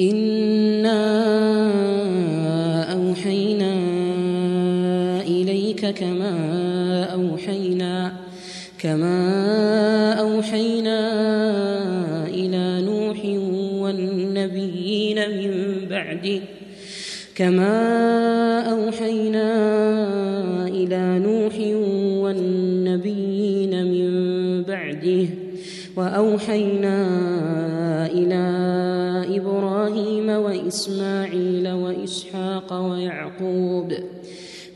إنا 0.00 1.02
أوحينا 2.92 3.74
إليك 5.22 5.86
كما 5.86 6.34
أوحينا 7.04 8.12
كما 8.78 10.12
أوحينا 10.12 10.98
إلى 12.26 12.82
نوح 12.86 13.18
والنبيين 13.82 15.18
من 15.30 15.52
بعده 15.90 16.40
كما 17.34 18.60
أوحينا 18.60 19.48
إلى 20.68 21.18
نوح 21.18 21.54
والنبيين 22.22 23.86
من 23.86 24.62
بعده 24.62 25.26
وأوحينا 25.96 26.96
إلى 28.06 28.93
إبراهيم 29.36 30.28
وإسماعيل 30.28 31.68
وإسحاق 31.68 32.72
ويعقوب 32.90 33.92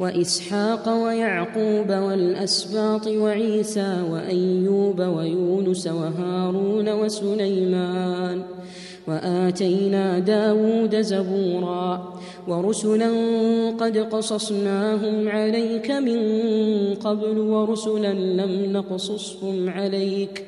وإسحاق 0.00 1.04
ويعقوب 1.04 1.90
والأسباط 1.90 3.06
وعيسى 3.06 4.02
وأيوب 4.10 5.00
ويونس 5.00 5.86
وهارون 5.86 6.88
وسليمان 6.88 8.42
وآتينا 9.08 10.18
داود 10.18 11.00
زبورا 11.00 12.14
ورسلا 12.48 13.10
قد 13.80 13.98
قصصناهم 13.98 15.28
عليك 15.28 15.90
من 15.90 16.20
قبل 16.94 17.38
ورسلا 17.38 18.12
لم 18.12 18.72
نقصصهم 18.72 19.68
عليك. 19.68 20.47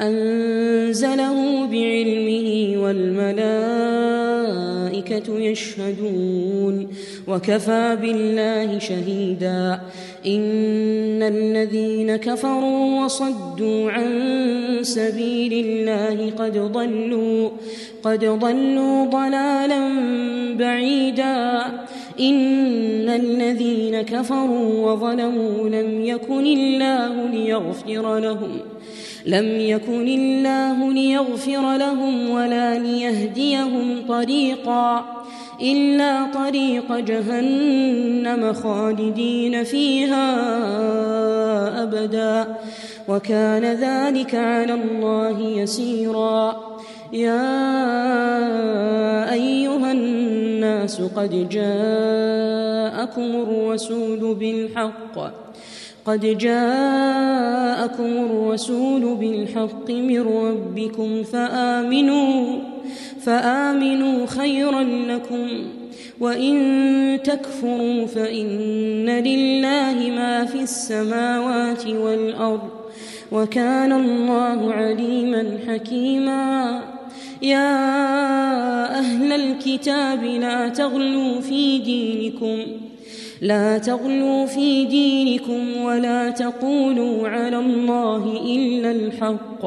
أنزله 0.00 1.66
بعلمه 1.66 2.76
والملائكة 2.82 3.44
يشهدون 5.38 6.88
وكفى 7.28 7.98
بالله 8.02 8.78
شهيدا 8.78 9.80
إن 10.26 11.22
الذين 11.22 12.16
كفروا 12.16 13.04
وصدوا 13.04 13.90
عن 13.90 14.08
سبيل 14.82 15.66
الله 15.66 16.30
قد 16.30 16.58
ضلوا 16.58 17.50
قد 18.02 18.24
ضلوا 18.24 19.06
ضلالا 19.06 19.88
بعيدا. 20.58 21.62
إن 22.20 23.08
الذين 23.08 24.02
كفروا 24.02 24.92
وظلموا 24.92 25.68
لم 25.68 26.04
يكن 26.04 26.46
الله 26.46 27.26
ليغفر 27.26 28.18
لهم. 28.18 28.58
لم 29.26 29.60
يكن 29.60 30.08
الله 30.08 30.92
ليغفر 30.92 31.76
لهم 31.76 32.30
ولا 32.30 32.78
ليهديهم 32.78 34.06
طريقا 34.08 35.04
إلا 35.62 36.26
طريق 36.34 36.98
جهنم 36.98 38.52
خالدين 38.52 39.64
فيها 39.64 40.32
أبدا. 41.82 42.56
وكان 43.08 43.64
ذلك 43.64 44.34
على 44.34 44.74
الله 44.74 45.40
يسيرا. 45.40 46.56
يا 47.12 47.72
أيها 49.32 49.92
الناس 49.92 51.00
قد 51.00 51.48
جاءكم 51.48 53.22
الرسول 53.22 54.34
بالحق. 54.34 55.43
قد 56.06 56.38
جاءكم 56.38 58.04
الرسول 58.04 59.14
بالحق 59.14 59.90
من 59.90 60.20
ربكم 60.20 61.22
فآمنوا 61.22 62.58
فآمنوا 63.20 64.26
خيرا 64.26 64.82
لكم 64.82 65.48
وإن 66.20 67.18
تكفروا 67.24 68.06
فإن 68.06 69.06
لله 69.06 70.10
ما 70.16 70.44
في 70.44 70.60
السماوات 70.60 71.86
والأرض 71.86 72.68
وكان 73.32 73.92
الله 73.92 74.72
عليما 74.72 75.58
حكيما. 75.68 76.80
يا 77.42 77.74
أهل 78.98 79.32
الكتاب 79.32 80.24
لا 80.24 80.68
تغلوا 80.68 81.40
في 81.40 81.78
دينكم 81.78 82.58
لا 83.40 83.78
تغلوا 83.78 84.46
في 84.46 84.84
دينكم 84.84 85.82
ولا 85.82 86.30
تقولوا 86.30 87.28
على 87.28 87.58
الله 87.58 88.40
إلا 88.46 88.90
الحق. 88.90 89.62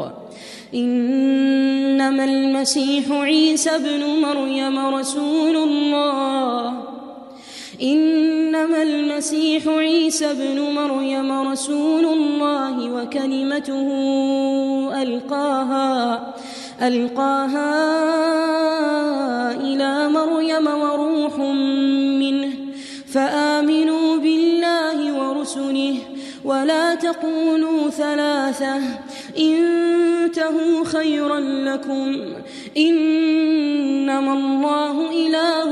إنما 0.75 2.23
المسيح 2.23 3.11
عيسى 3.11 3.69
ابن 3.69 4.21
مريم 4.21 4.95
رسول 4.95 5.55
الله. 5.57 6.73
إنما 7.81 8.83
المسيح 8.83 9.67
عيسى 9.67 10.31
ابن 10.31 10.59
مريم 10.61 11.31
رسول 11.31 12.05
الله 12.05 12.91
وكلمته 12.93 13.87
ألقاها 15.01 16.33
ألقاها 16.81 17.73
إلى 19.61 20.09
مريم 20.09 20.67
وروح 20.67 21.39
فآمنوا 23.13 24.17
بالله 24.17 25.13
ورسله 25.13 25.97
ولا 26.45 26.95
تقولوا 26.95 27.89
ثلاثة 27.89 28.81
انتهوا 29.37 30.85
خيرا 30.85 31.39
لكم 31.39 32.33
إنما 32.77 34.33
الله 34.33 35.11
إله 35.11 35.69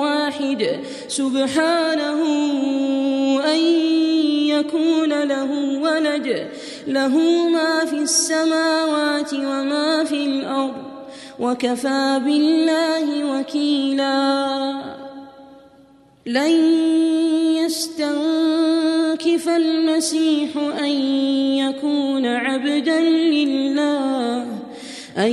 واحد 0.00 0.80
سبحانه 1.08 2.20
أن 3.54 3.58
يكون 4.48 5.22
له 5.22 5.80
ولد 5.82 6.48
له 6.86 7.18
ما 7.48 7.84
في 7.84 7.96
السماوات 7.96 9.34
وما 9.34 10.04
في 10.04 10.24
الأرض 10.24 10.74
وكفى 11.38 12.20
بالله 12.24 13.38
وكيلا 13.38 15.07
لن 16.28 16.52
يستنكف 17.64 19.48
المسيح 19.48 20.56
أن 20.56 20.90
يكون 21.56 22.26
عبدا 22.26 23.00
لله 23.00 24.46
أن 25.18 25.32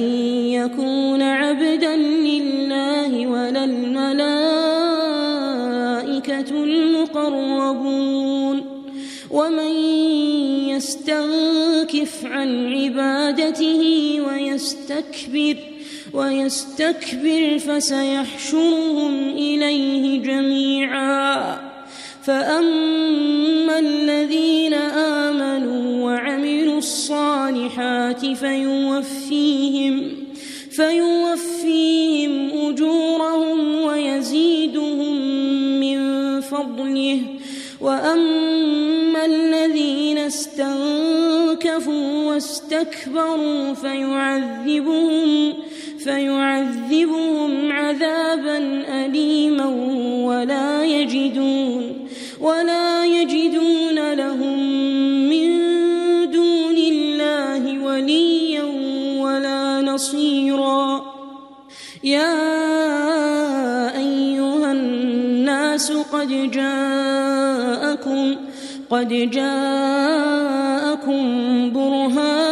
يكون 0.49 1.21
عبدا 1.21 1.95
لله 1.95 3.27
ولا 3.27 3.63
الملائكة 3.63 4.23
المقربون. 6.63 8.15
ومن 9.31 9.71
يستنكف 10.69 12.25
عن 12.25 12.73
عبادته 12.73 13.83
ويستكبر 14.27 15.74
ويستكبر 16.16 17.59
فسيحشرهم 17.59 19.30
إليه 19.30 20.22
جميعا. 20.24 21.57
فأما 22.24 23.80
الذين 23.80 24.74
آمنوا 24.74 26.05
وعملوا 26.05 26.78
الصالحات 26.78 28.26
فيوفيهم 28.26 30.13
فيوفيهم 30.72 32.49
أجورهم 32.70 33.82
ويزيدهم 33.82 35.16
من 35.80 36.41
فضله. 36.41 37.22
وأما 37.82 39.26
الذين 39.26 40.18
استنكفوا 40.18 42.05
واستكبروا 42.32 43.74
فيعذبهم 43.74 45.53
فيعذبهم 46.05 47.71
عذابا 47.71 48.57
أليما 49.05 49.65
ولا 50.25 50.85
يجدون 50.85 52.07
ولا 52.41 53.05
يجدون 53.05 54.13
لهم 54.13 54.59
من 55.29 55.49
دون 56.31 56.77
الله 56.77 57.83
وليا 57.83 58.63
ولا 59.23 59.81
نصيرا. 59.81 61.05
يا 62.03 62.37
أيها 63.97 64.71
الناس 64.71 65.91
قد 65.91 66.51
جاءكم 66.51 68.35
قد 68.89 69.09
جاءكم 69.31 71.21
برهان 71.73 72.44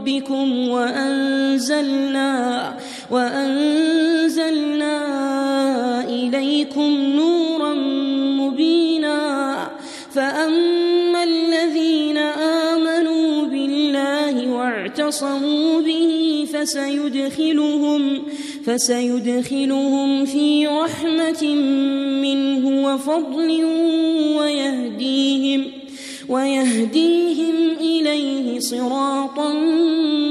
ربكم 0.00 0.68
وأنزلنا 0.68 2.30
وأنزلنا 3.10 4.94
إليكم 6.04 6.90
نورا 7.16 7.74
مبينا 8.40 9.70
فأما 10.14 11.24
الذين 11.24 12.18
آمنوا 12.18 13.46
بالله 13.46 14.52
واعتصموا 14.52 15.80
به 15.80 16.46
فسيدخلهم 16.52 18.22
فسيدخلهم 18.64 20.24
في 20.24 20.66
رحمة 20.66 21.54
منه 22.22 22.84
وفضل 22.84 23.64
ويهديهم 24.36 25.79
ويهديهم 26.30 27.70
إليه 27.80 28.60
صراطا 28.60 29.52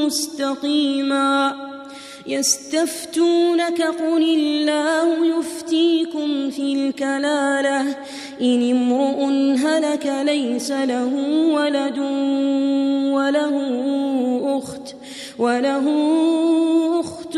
مستقيما. 0.06 1.56
يستفتونك 2.28 3.82
قل 3.82 4.24
الله 4.24 5.40
يفتيكم 5.40 6.50
في 6.50 6.74
الكلالة. 6.74 7.96
إن 8.42 8.72
امرؤ 8.72 9.26
هلك 9.66 10.24
ليس 10.26 10.72
له 10.72 11.14
ولد 11.54 11.98
وله 13.14 13.56
أخت 14.58 14.96
وله 15.40 15.86
أخت 17.00 17.38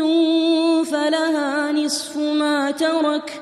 فلها 0.90 1.72
نصف 1.72 2.16
ما 2.16 2.70
ترك. 2.70 3.41